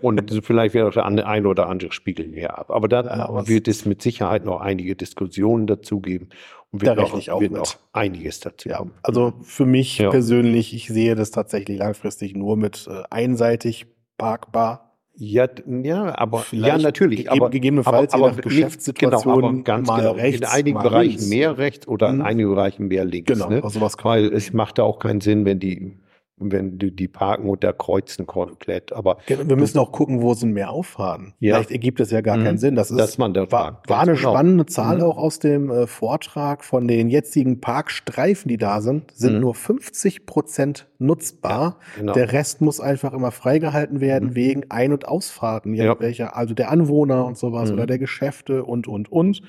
[0.00, 2.70] und vielleicht wäre auch der ein oder andere Spiegel mehr ab.
[2.70, 6.28] Aber da Ja, wird es mit Sicherheit noch einige Diskussionen dazu geben.
[6.70, 7.60] Und Da wird, rechne noch, ich auch wird mit.
[7.62, 10.10] noch einiges dazu Ja, also für mich Ja.
[10.10, 13.86] persönlich, ich sehe das tatsächlich langfristig nur mit äh, einseitig
[14.18, 14.87] parkbar.
[15.20, 15.48] Ja,
[15.82, 17.18] ja, aber Vielleicht ja, natürlich.
[17.24, 20.12] gegeben- aber gegebenenfalls je nach Geschäftssituation genau, aber ganz mal genau.
[20.12, 21.26] rechts, in einigen Bereichen links.
[21.26, 22.22] mehr rechts oder in Mhm.
[22.22, 23.32] einigen Bereichen mehr links.
[23.32, 23.64] Genau, Ne?
[23.64, 25.92] also was kann Weil es macht da auch keinen Sinn, wenn die,
[26.40, 28.92] wenn die, die parken und da kreuzen komplett.
[28.92, 31.34] Aber Wir müssen auch gucken, wo sind mehr Auffahren.
[31.40, 31.54] Ja.
[31.56, 32.44] Vielleicht ergibt es ja gar Mhm.
[32.44, 32.74] keinen Sinn.
[32.76, 34.30] Das ist dass man da war, war eine genau.
[34.30, 35.02] spannende Zahl Mhm.
[35.04, 39.40] auch aus dem äh, Vortrag von den jetzigen Parkstreifen, die da sind, sind Mhm.
[39.40, 41.76] nur 50 Prozent nutzbar.
[41.96, 42.12] Genau.
[42.12, 44.34] Der Rest muss einfach immer freigehalten werden Mhm.
[44.34, 45.98] wegen Ein- und Ausfahrten, Ja.
[46.00, 47.74] welcher, also der Anwohner und sowas Mhm.
[47.76, 49.42] oder der Geschäfte und, und, und.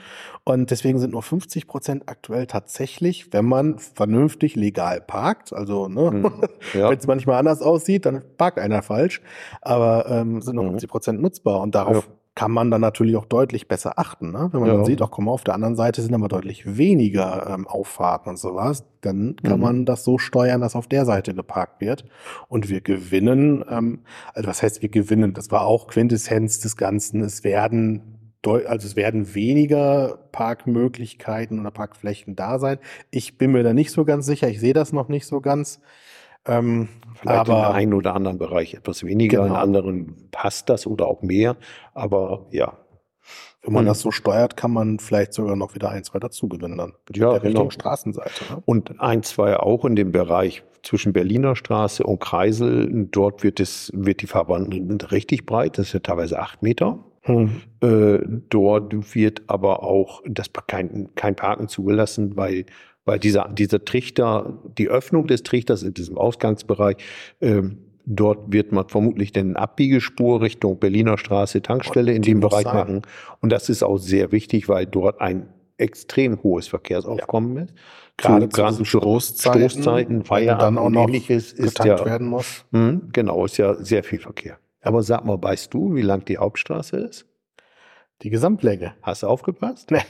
[0.43, 6.11] Und deswegen sind nur 50 Prozent aktuell tatsächlich, wenn man vernünftig legal parkt, also ne,
[6.11, 6.31] Mhm.
[6.79, 6.89] Ja.
[6.89, 9.21] wenn es manchmal anders aussieht, dann parkt einer falsch,
[9.61, 10.69] aber ähm, sind nur Mhm.
[10.71, 12.13] 50 Prozent nutzbar und darauf Ja.
[12.35, 14.31] kann man dann natürlich auch deutlich besser achten.
[14.31, 14.49] Ne?
[14.51, 14.75] Wenn man Ja.
[14.77, 18.29] dann sieht, auch komm mal, auf der anderen Seite sind aber deutlich weniger ähm, Auffahrten
[18.29, 19.63] und sowas, dann kann Mhm.
[19.63, 22.05] man das so steuern, dass auf der Seite geparkt wird.
[22.47, 23.99] Und wir gewinnen, ähm,
[24.33, 25.33] also was heißt wir gewinnen?
[25.33, 27.21] Das war auch Quintessenz des Ganzen.
[27.21, 28.15] Es werden
[28.45, 32.77] also es werden weniger Parkmöglichkeiten oder Parkflächen da sein.
[33.11, 34.47] Ich bin mir da nicht so ganz sicher.
[34.47, 35.81] Ich sehe das noch nicht so ganz.
[36.45, 39.59] Ähm, Vielleicht in aber einem oder anderen Bereich etwas weniger, in Genau.
[39.59, 41.57] anderen passt das oder auch mehr.
[41.93, 42.77] Aber ja,
[43.63, 43.89] wenn man Mhm.
[43.89, 46.93] das so steuert, kann man vielleicht sogar noch wieder ein, zwei dazu gewinnen dann.
[47.13, 47.69] ja, der Richtung genau.
[47.71, 48.45] Straßenseite.
[48.53, 48.63] Ne?
[48.65, 53.07] Und ein, zwei auch in dem Bereich zwischen Berliner Straße und Kreisel.
[53.11, 54.71] Dort wird es, wird die Fahrbahn
[55.11, 55.77] richtig breit.
[55.77, 56.99] Das ist ja teilweise acht Meter.
[57.23, 57.61] Hm.
[57.81, 58.19] Äh,
[58.49, 62.65] dort wird aber auch das kein, kein Parken zugelassen, weil,
[63.09, 66.97] weil dieser, dieser Trichter, die Öffnung des Trichters in diesem Ausgangsbereich,
[67.41, 72.65] ähm, dort wird man vermutlich eine Abbiegespur Richtung Berliner Straße, Tankstelle Und in dem Bereich
[72.65, 72.75] sein.
[72.75, 73.01] machen.
[73.41, 77.73] Und das ist auch sehr wichtig, weil dort ein extrem hohes Verkehrsaufkommen ist.
[78.17, 82.65] Gerade Zu- zu Stoßzeiten, Stoßzeiten, Feierabend dann auch und noch ähnliches ist ja, werden muss.
[82.71, 84.59] Hm, genau, ist ja sehr viel Verkehr.
[84.83, 87.25] Aber sag mal, weißt du, wie lang die Hauptstraße ist?
[88.21, 88.93] Die Gesamtlänge.
[89.01, 89.89] Hast du aufgepasst?
[89.89, 90.01] Nee.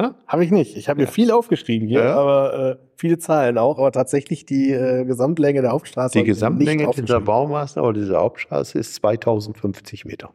[0.00, 0.10] Hä?
[0.28, 0.76] Habe ich nicht.
[0.76, 1.10] Ich habe mir Ja.
[1.10, 2.16] viel aufgeschrieben hier, Ja.
[2.16, 3.78] aber äh, viele Zahlen auch.
[3.78, 6.18] Aber tatsächlich die äh, Gesamtlänge der Hauptstraße.
[6.18, 7.20] Die Gesamtlänge dieser.
[7.20, 10.30] Baumaßnahme oder dieser Hauptstraße ist 2050 Meter.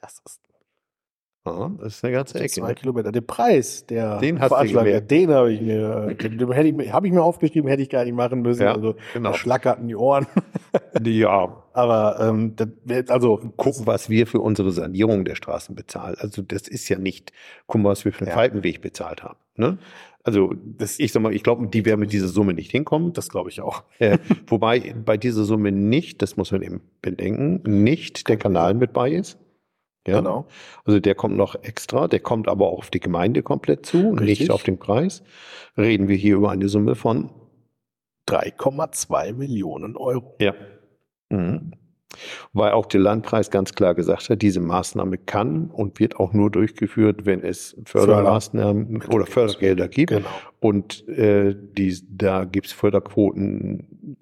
[0.00, 0.40] Das ist
[1.44, 2.48] Das ist eine ganze Ecke.
[2.48, 2.72] Zwei?
[2.72, 3.12] Kilometer.
[3.12, 5.10] Den Preis, der Den gemerkt.
[5.10, 8.04] den habe ich mir, den, den hätte ich, habe ich mir aufgeschrieben, hätte ich gar
[8.04, 8.62] nicht machen müssen.
[8.62, 9.32] Ja, also genau.
[9.32, 10.26] da schlackerten die Ohren.
[11.04, 16.16] Ja, Aber ähm, das, also gucken, was wir für unsere Sanierung der Straßen bezahlen.
[16.18, 17.32] Also das ist ja nicht,
[17.66, 18.34] guck mal, was wir für den Ja.
[18.34, 19.36] Falkenweg bezahlt haben.
[19.56, 19.76] Ne?
[20.22, 23.12] Also das, ich sag mal, ich glaube, die werden mit dieser Summe nicht hinkommen.
[23.12, 23.82] das glaube ich auch.
[23.98, 28.94] Äh, wobei bei dieser Summe nicht, das muss man eben bedenken, nicht der Kanal mit
[28.94, 29.38] bei ist.
[30.06, 30.18] Ja?
[30.18, 30.46] Genau.
[30.84, 34.40] Also der kommt noch extra, der kommt aber auch auf die Gemeinde komplett zu, Richtig.
[34.40, 35.22] nicht auf den Preis.
[35.76, 37.30] Reden wir hier über eine Summe von
[38.28, 40.36] 3,2 Millionen Euro.
[40.40, 40.54] Ja.
[41.30, 41.72] Mhm.
[42.52, 46.50] Weil auch der Landpreis ganz klar gesagt hat, diese Maßnahme kann und wird auch nur
[46.50, 50.10] durchgeführt, wenn es Fördermaßnahmen Förder- oder Fördergelder gibt.
[50.10, 50.28] Genau.
[50.60, 54.16] Und äh, die, da gibt's Förderquoten,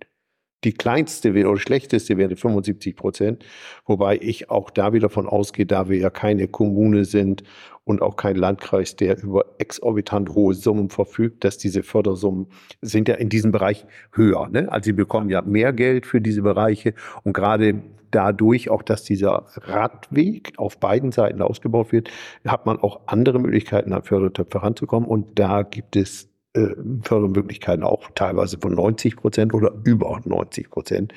[0.64, 3.44] die kleinste oder schlechteste wäre 75 Prozent,
[3.86, 7.42] wobei ich auch da wieder von ausgehe, da wir ja keine Kommune sind
[7.84, 12.46] und auch kein Landkreis, der über exorbitant hohe Summen verfügt, dass diese Fördersummen
[12.80, 14.48] sind ja in diesem Bereich höher.
[14.48, 14.70] Ne?
[14.70, 16.94] Also sie bekommen ja mehr Geld für diese Bereiche
[17.24, 17.82] und gerade
[18.12, 22.10] dadurch auch, dass dieser Radweg auf beiden Seiten ausgebaut wird,
[22.46, 28.10] hat man auch andere Möglichkeiten, an Fördertöpfe ranzukommen und da gibt es äh, Fördermöglichkeiten auch
[28.14, 31.12] teilweise von 90 Prozent oder über 90 Prozent.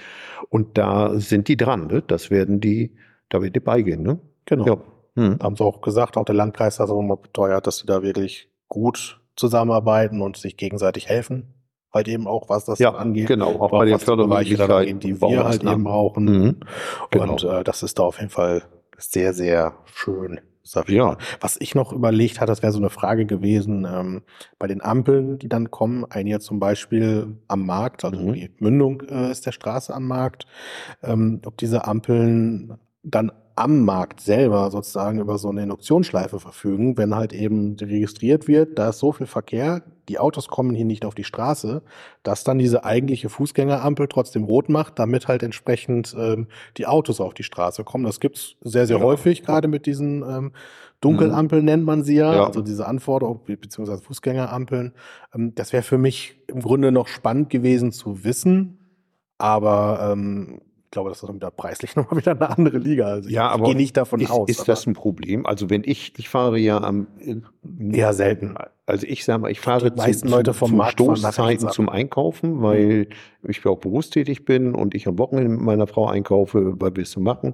[0.50, 1.88] Und da sind die dran.
[1.88, 2.04] Ne?
[2.06, 2.96] Das werden die,
[3.30, 4.04] da wird die beigehen.
[4.04, 4.20] Ne?
[4.46, 4.66] Genau.
[4.66, 4.78] Ja.
[5.16, 5.40] Hm.
[5.42, 8.04] Haben sie auch gesagt, auch der Landkreis hat es auch mal beteuert, dass sie da
[8.04, 11.54] wirklich gut zusammenarbeiten und sich gegenseitig helfen.
[11.94, 13.28] Halt eben auch, was das Ja, angeht.
[13.28, 13.54] genau.
[13.54, 14.58] Auch Aber bei den was die
[15.22, 16.26] wir halt eben brauchen.
[16.26, 16.56] Mhm.
[17.12, 17.32] Genau.
[17.32, 18.64] Und äh, das ist da auf jeden Fall
[18.98, 20.42] sehr, sehr schön.
[20.66, 21.18] Mal.
[21.42, 24.24] Was ich noch überlegt hatte, das wäre so eine Frage gewesen, ähm,
[24.60, 28.34] bei den Ampeln, die dann kommen, ein hier zum Beispiel am Markt, also Mhm.
[28.34, 30.46] die Mündung äh, ist der Straße am Markt,
[31.04, 37.16] ähm, ob diese Ampeln dann am Markt selber sozusagen über so eine Induktionsschleife verfügen, wenn
[37.16, 41.16] halt eben registriert wird, da ist so viel Verkehr, die Autos kommen hier nicht auf
[41.16, 41.82] die Straße,
[42.24, 47.34] dass dann diese eigentliche Fußgängerampel trotzdem rot macht, damit halt entsprechend ähm, die Autos auf
[47.34, 48.04] die Straße kommen.
[48.04, 49.04] Das gibt's sehr, sehr Ja.
[49.04, 50.52] häufig, gerade mit diesen ähm,
[51.00, 52.46] Dunkelampeln nennt man sie ja, Ja.
[52.48, 54.92] also diese Anforderungen be- beziehungsweise Fußgängerampeln.
[55.34, 58.80] Ähm, das wäre für mich im Grunde noch spannend gewesen zu wissen,
[59.38, 63.08] aber ähm, ich glaube, das ist dann wieder preislich nochmal wieder eine andere Liga.
[63.08, 64.48] Also ich, Ja, aber ich gehe nicht davon Ist, aus.
[64.50, 65.46] ist das ein Problem?
[65.46, 67.08] Also wenn ich, ich fahre ja am
[67.92, 68.56] eher selten.
[68.86, 72.62] Also ich sage mal, ich fahre Die meisten Leute vom zu Markt Stoßzeiten zum Einkaufen,
[72.62, 73.08] weil
[73.44, 77.12] ich auch berufstätig bin und ich am Wochenende mit meiner Frau einkaufe, weil wir es
[77.12, 77.54] so machen.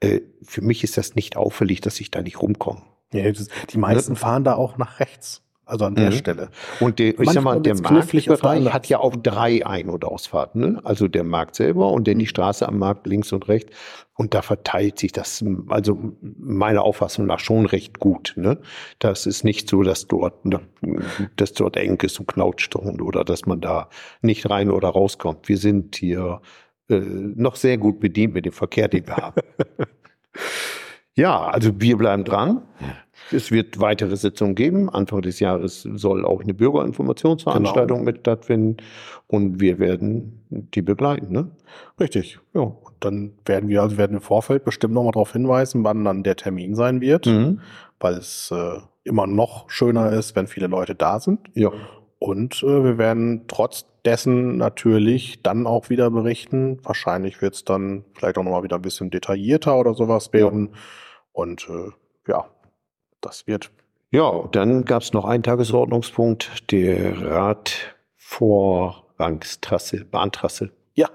[0.00, 2.82] Äh, für mich ist das nicht auffällig, dass ich da nicht rumkomme.
[3.12, 5.42] Ja, die meisten fahren da auch nach rechts.
[5.70, 6.14] Also an der Mhm.
[6.14, 6.48] Stelle.
[6.80, 10.60] Und der, ich sag mal, der anderen hat ja auch drei Ein- und Ausfahrten.
[10.60, 10.80] Ne?
[10.82, 13.74] Also der Markt selber und dann die Straße am Markt links und rechts.
[14.14, 18.34] Und da verteilt sich das, also meiner Auffassung nach schon recht gut.
[18.36, 18.58] Ne?
[18.98, 20.60] Das ist nicht so, dass dort, ne,
[21.36, 23.88] dass dort eng ist und knautscht und oder dass man da
[24.20, 25.48] nicht rein oder rauskommt.
[25.48, 26.42] Wir sind hier
[26.90, 29.40] äh, noch sehr gut bedient mit dem Verkehr, den wir haben.
[31.14, 32.62] ja, also wir bleiben dran.
[33.32, 34.90] Es wird weitere Sitzungen geben.
[34.90, 38.04] Anfang des Jahres soll auch eine Bürgerinformationsveranstaltung Genau.
[38.10, 38.78] mit stattfinden
[39.28, 41.32] und wir werden die begleiten.
[41.32, 41.50] Ne?
[41.98, 42.38] Richtig.
[42.54, 42.62] Ja.
[42.62, 46.36] Und dann werden wir, also werden im Vorfeld bestimmt nochmal darauf hinweisen, wann dann der
[46.36, 47.60] Termin sein wird, Mhm.
[48.00, 51.40] weil es äh, immer noch schöner ist, wenn viele Leute da sind.
[51.54, 51.70] Ja.
[52.18, 56.78] Und äh, wir werden trotz dessen natürlich dann auch wieder berichten.
[56.82, 60.70] Wahrscheinlich wird es dann vielleicht auch nochmal wieder ein bisschen detaillierter oder sowas werden.
[61.32, 61.90] Und äh,
[62.30, 62.46] ja,
[63.20, 63.70] das wird
[64.10, 70.70] Ja, dann gab es noch einen Tagesordnungspunkt, der Radvorrangstrasse, Bahntrasse.
[70.94, 71.08] ja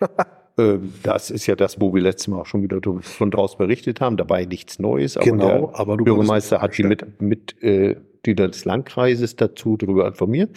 [0.58, 4.00] Ähm, Das ist ja das, wo wir letztes Mal auch schon wieder von draus berichtet
[4.00, 4.16] haben.
[4.16, 5.16] Dabei nichts Neues.
[5.16, 5.46] Aber genau.
[5.46, 10.06] der Aber du Bürgermeister hat die eine mit, mit äh, die des Landkreises dazu darüber
[10.06, 10.50] informiert.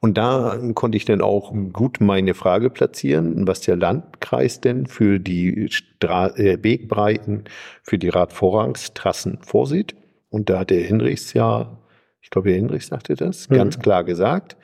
[0.00, 5.18] Und da konnte ich dann auch gut meine Frage platzieren, was der Landkreis denn für
[5.18, 7.44] die Stra äh, Wegbreiten
[7.82, 9.94] für die Radvorrangstrassen vorsieht.
[10.30, 11.78] Und da hat der Hinrichs ja,
[12.22, 13.54] ich glaube, der Hinrichs sagte das, Mhm.
[13.56, 14.56] ganz klar gesagt.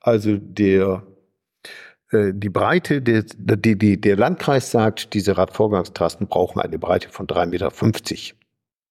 [0.00, 1.02] Also der
[2.10, 7.26] äh, die Breite, der, die, die, der Landkreis sagt, diese Radvorgangstrassen brauchen eine Breite von
[7.26, 7.72] 3,50 Meter.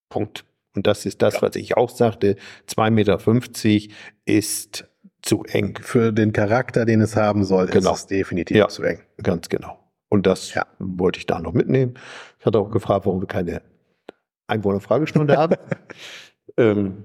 [0.10, 0.46] Punkt.
[0.76, 1.42] Und das ist das, Ja.
[1.44, 2.36] was ich auch sagte.
[2.68, 3.94] 2,50 Meter
[4.26, 4.86] ist
[5.22, 5.78] zu eng.
[5.82, 7.94] Für den Charakter, den es haben soll, Genau.
[7.94, 8.68] ist es definitiv Ja.
[8.68, 9.00] zu eng.
[9.22, 9.80] Ganz genau.
[10.10, 10.66] Und das Ja.
[10.80, 11.94] wollte ich da noch mitnehmen.
[12.40, 13.62] Ich hatte auch gefragt, warum wir keine
[14.54, 15.56] Einwohnerfragestunde haben.
[16.58, 17.04] ähm,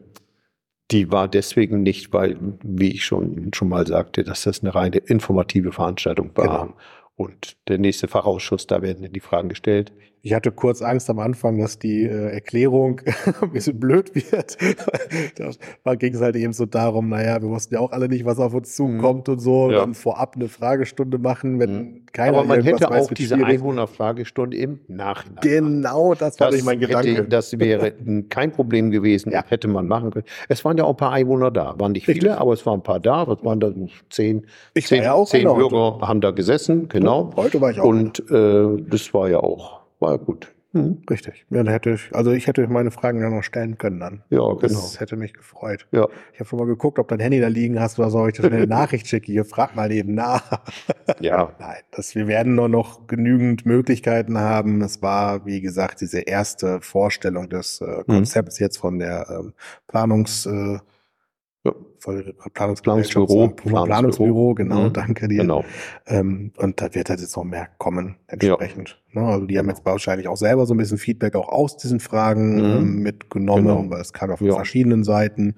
[0.90, 4.98] die war deswegen nicht, weil, wie ich schon, schon mal sagte, dass das eine reine
[4.98, 6.66] informative Veranstaltung war.
[6.66, 6.76] Genau.
[7.14, 9.92] Und der nächste Fachausschuss, da werden dann die Fragen gestellt.
[10.22, 13.00] Ich hatte kurz Angst am Anfang, dass die äh, Erklärung
[13.40, 14.56] ein bisschen blöd wird.
[15.84, 18.38] da ging es halt eben so darum, naja, wir wussten ja auch alle nicht, was
[18.38, 19.70] auf uns zukommt und so.
[19.70, 19.78] Ja.
[19.80, 22.06] Dann vorab eine Fragestunde machen, wenn Mhm.
[22.12, 23.36] keiner Aber man hätte weiß, auch diese.
[23.36, 25.38] Einwohnerfragestunde im Nachhinein.
[25.42, 27.10] Genau, das war Das, nicht mein Gedanke.
[27.10, 27.92] hätte, das wäre
[28.28, 29.44] kein Problem gewesen, Ja.
[29.46, 30.24] hätte man machen können.
[30.48, 32.32] Es waren ja auch ein paar Einwohner da, waren nicht viele, Richtig.
[32.40, 33.26] aber es waren ein paar da.
[33.26, 33.72] Was waren da?
[34.10, 35.44] Zehn, Ich war zehn, ja auch zehn.
[35.44, 37.30] Bürger haben da gesessen, genau.
[37.36, 37.84] Heute war ich auch.
[37.84, 40.52] Und äh, das war ja auch, war ja gut.
[40.72, 41.02] Mhm.
[41.08, 41.46] Richtig.
[41.48, 44.22] Ja, dann hätte ich, also ich hätte meine Fragen ja noch stellen können dann.
[44.28, 44.58] Ja, genau.
[44.58, 45.86] Das hätte mich gefreut.
[45.92, 46.06] Ja.
[46.34, 48.42] Ich habe schon mal geguckt, ob dein Handy da liegen hast oder soll ich dir
[48.42, 49.32] schnell eine Nachricht schicke.
[49.32, 50.60] Hier, frag mal eben nach.
[51.20, 54.82] ja, Nein, das, wir werden nur noch genügend Möglichkeiten haben.
[54.82, 59.54] Es war, wie gesagt, diese erste Vorstellung des äh, Konzepts jetzt von der ähm,
[59.86, 60.78] Planungs, äh,
[61.64, 61.72] Ja.
[62.54, 63.48] Planungsbüro.
[63.48, 64.92] Planungsbüro, Planungsbüro, genau, Mhm.
[64.92, 65.38] danke dir.
[65.42, 65.64] genau.
[66.06, 69.02] Ähm, und da wird halt jetzt noch mehr kommen, entsprechend.
[69.12, 71.98] Ne, also die haben jetzt wahrscheinlich auch selber so ein bisschen Feedback auch aus diesen
[72.00, 72.76] Fragen Mhm.
[72.76, 73.90] ähm, mitgenommen, Genau.
[73.90, 74.54] weil es kam ja von Ja.
[74.54, 75.56] verschiedenen Seiten.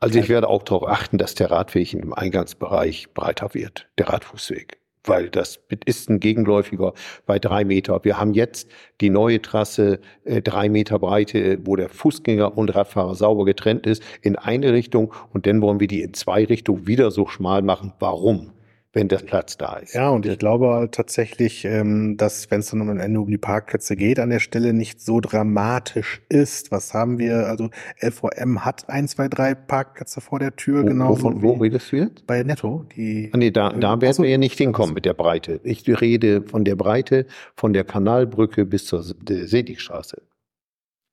[0.00, 4.78] Also ich werde auch darauf achten, dass der Radweg im Eingangsbereich breiter wird, der Radfußweg.
[5.04, 6.94] Weil das ist ein gegenläufiger
[7.26, 8.04] bei drei Meter.
[8.04, 13.16] Wir haben jetzt die neue Trasse, äh, drei Meter Breite, wo der Fußgänger und Radfahrer
[13.16, 15.12] sauber getrennt ist, in eine Richtung.
[15.32, 17.92] Und dann wollen wir die in zwei Richtungen wieder so schmal machen.
[17.98, 18.52] Warum?
[18.94, 19.94] Wenn der Platz da ist.
[19.94, 23.96] Ja, und ich glaube tatsächlich, ähm, dass, wenn es dann am Ende um die Parkplätze
[23.96, 26.70] geht, an der Stelle nicht so dramatisch ist.
[26.72, 27.46] Was haben wir?
[27.46, 27.70] Also
[28.02, 31.96] LVM hat ein, zwei, drei Parkplätze vor der Tür, Wo, genau wovon, wo redest du
[31.96, 32.26] jetzt?
[32.26, 32.84] bei Netto.
[32.94, 35.60] Die Ah, nee, da, da werden Also- wir ja nicht hinkommen mit der Breite.
[35.64, 37.24] Ich rede von der Breite
[37.56, 40.20] von der Kanalbrücke bis zur Sedigstraße.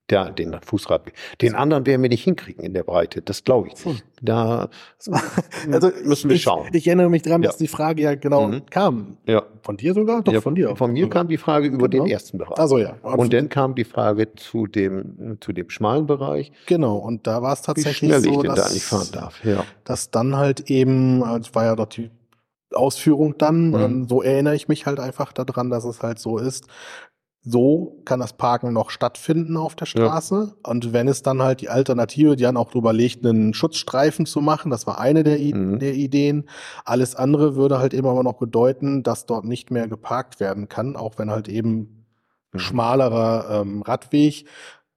[0.10, 1.14] Der, den Fußradweg.
[1.42, 3.22] Den anderen werden wir nicht hinkriegen in der Breite.
[3.22, 4.04] Das glaube ich nicht.
[4.22, 4.70] Da
[5.72, 6.68] also müssen wir ich, schauen.
[6.74, 7.50] Ich erinnere mich dran, Ja.
[7.50, 8.66] dass die Frage ja genau Mhm.
[8.70, 9.18] kam.
[9.26, 9.44] ja.
[9.62, 10.24] Von dir sogar?
[10.24, 10.76] Doch, Ja, von dir.
[10.76, 12.06] Von mir kam die Frage über Genau.
[12.06, 12.58] den ersten Bereich.
[12.58, 12.96] Also ja.
[13.04, 16.98] Und dann kam die Frage zu dem, zu dem schmalen Bereich, genau.
[16.98, 19.44] Und da war es tatsächlich so, dass, da nicht fahren darf.
[19.46, 19.64] Ja.
[19.84, 22.10] dass dann halt eben, äh, es war ja doch die
[22.74, 23.76] Ausführung dann, Mhm.
[23.76, 26.66] ähm, so erinnere ich mich halt einfach daran, dass es halt so ist.
[27.42, 30.56] So kann das Parken noch stattfinden auf der Straße.
[30.68, 34.70] Und wenn es dann halt die Alternative, die haben auch überlegt, einen Schutzstreifen zu machen,
[34.72, 35.80] das war eine der, I Mhm.
[35.80, 36.50] der Ideen.
[36.84, 41.18] Alles andere würde halt immer noch bedeuten, dass dort nicht mehr geparkt werden kann, auch
[41.18, 42.06] wenn halt eben
[42.52, 42.60] Mhm.
[42.60, 44.46] schmalerer ähm, Radweg,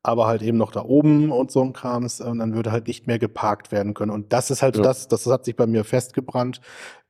[0.03, 3.07] aber halt eben noch da oben und so ein Krams, und dann würde halt nicht
[3.07, 4.11] mehr geparkt werden können.
[4.11, 4.83] Und das ist halt Ja.
[4.83, 6.61] das, das hat sich bei mir festgebrannt.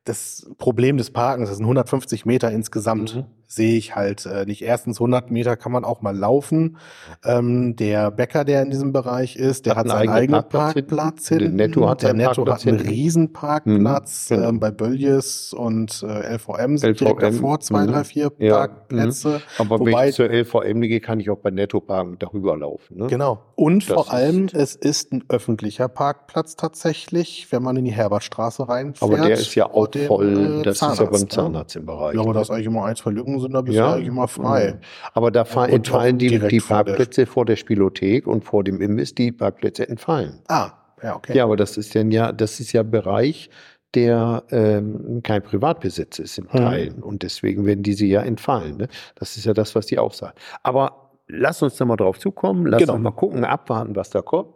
[0.05, 3.23] Das Problem des Parkens, das sind 150 Meter insgesamt, Mhm.
[3.47, 4.61] sehe ich halt äh, nicht.
[4.63, 6.77] Erstens 100 Meter kann man auch mal laufen.
[7.23, 10.49] Ähm, der Bäcker, der in diesem Bereich ist, der Hat hat, einen seinen eigenen eigenen
[10.49, 11.55] Parkplatz Parkplatz hinten.
[11.55, 12.93] Netto hat der Netto Parkplatz hat einen hinten.
[12.93, 14.49] Riesenparkplatz Mhm, genau.
[14.49, 17.91] ähm, bei Böljes und äh, LVM sind LVM, direkt davor, zwei, mhm.
[17.91, 19.41] drei, vier Ja, Parkplätze.
[19.57, 22.97] Aber wenn Wobei- ich zur LVM gehe, kann ich auch bei Netto parken darüber laufen.
[22.97, 23.07] Ne?
[23.07, 23.39] Genau.
[23.55, 28.67] Und Das vor allem, es ist ein öffentlicher Parkplatz tatsächlich, wenn man in die Herbertstraße
[28.67, 29.03] reinfährt.
[29.13, 31.27] Aber der ist ja auch dem, voll, äh, das ist ja beim ne?
[31.27, 32.15] Zahnarzt im Bereich.
[32.15, 32.33] Ja, aber ne?
[32.35, 33.87] da ist eigentlich immer ein, zwei Lücken sind, da bist Ja.
[33.89, 34.73] du eigentlich immer frei.
[34.75, 34.79] Mhm.
[35.13, 39.31] Aber da Und entfallen die, die Parkplätze vor der Spielothek und vor dem Imbiss, die
[39.31, 40.39] Parkplätze entfallen.
[40.47, 40.71] Ah,
[41.01, 41.35] ja, okay.
[41.37, 43.49] Ja, aber das ist denn ja, das ist ja Bereich,
[43.95, 46.57] der ähm, kein Privatbesitz ist in Mhm.
[46.57, 47.03] Teilen.
[47.03, 48.77] Und deswegen werden diese ja entfallen.
[48.77, 48.87] Ne?
[49.15, 50.33] Das ist ja das, was die auch sagen.
[50.63, 52.93] Aber lass uns da mal drauf zukommen, lass Genau.
[52.93, 54.49] uns mal gucken, abwarten, was da kommt.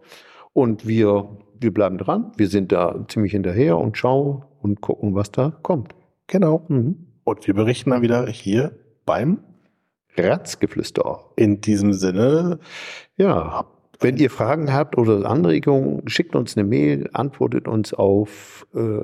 [0.54, 1.30] Und wir,
[1.62, 2.32] wir bleiben dran.
[2.38, 5.94] Wir sind da ziemlich hinterher und schauen und gucken, was da kommt.
[6.28, 6.66] Genau.
[6.68, 7.08] Mhm.
[7.24, 9.40] Und wir berichten dann wieder hier beim,
[10.18, 11.20] Ratzgeflüster.
[11.36, 12.60] in diesem Sinne,
[13.18, 13.66] Ja,
[14.00, 19.02] wenn ihr Fragen habt oder Anregungen, schickt uns eine Mail, antwortet uns auf äh,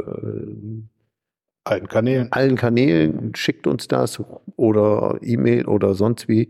[1.63, 2.31] allen Kanälen.
[2.31, 4.21] allen Kanälen, schickt uns das
[4.55, 6.49] oder E-Mail oder sonst wie.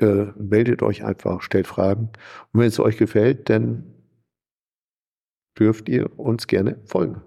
[0.00, 2.10] Äh, meldet euch einfach, stellt Fragen.
[2.52, 3.84] Und wenn es euch gefällt, dann
[5.58, 7.22] dürft ihr uns gerne folgen.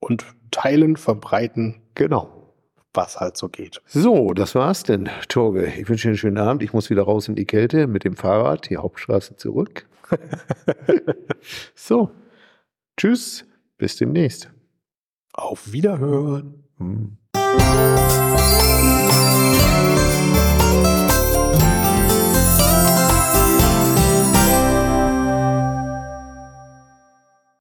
[0.00, 2.54] Und teilen, verbreiten, Genau.
[2.94, 3.80] was halt so geht.
[3.86, 5.66] So, das war's denn, Torge.
[5.66, 6.62] Ich wünsche dir einen schönen Abend.
[6.62, 9.86] Ich muss wieder raus in die Kälte mit dem Fahrrad, die Hauptstraße zurück.
[11.74, 12.10] so,
[12.96, 13.44] tschüss,
[13.76, 14.50] bis demnächst.
[15.32, 16.64] Auf Wiederhören.
[16.78, 17.18] Hm.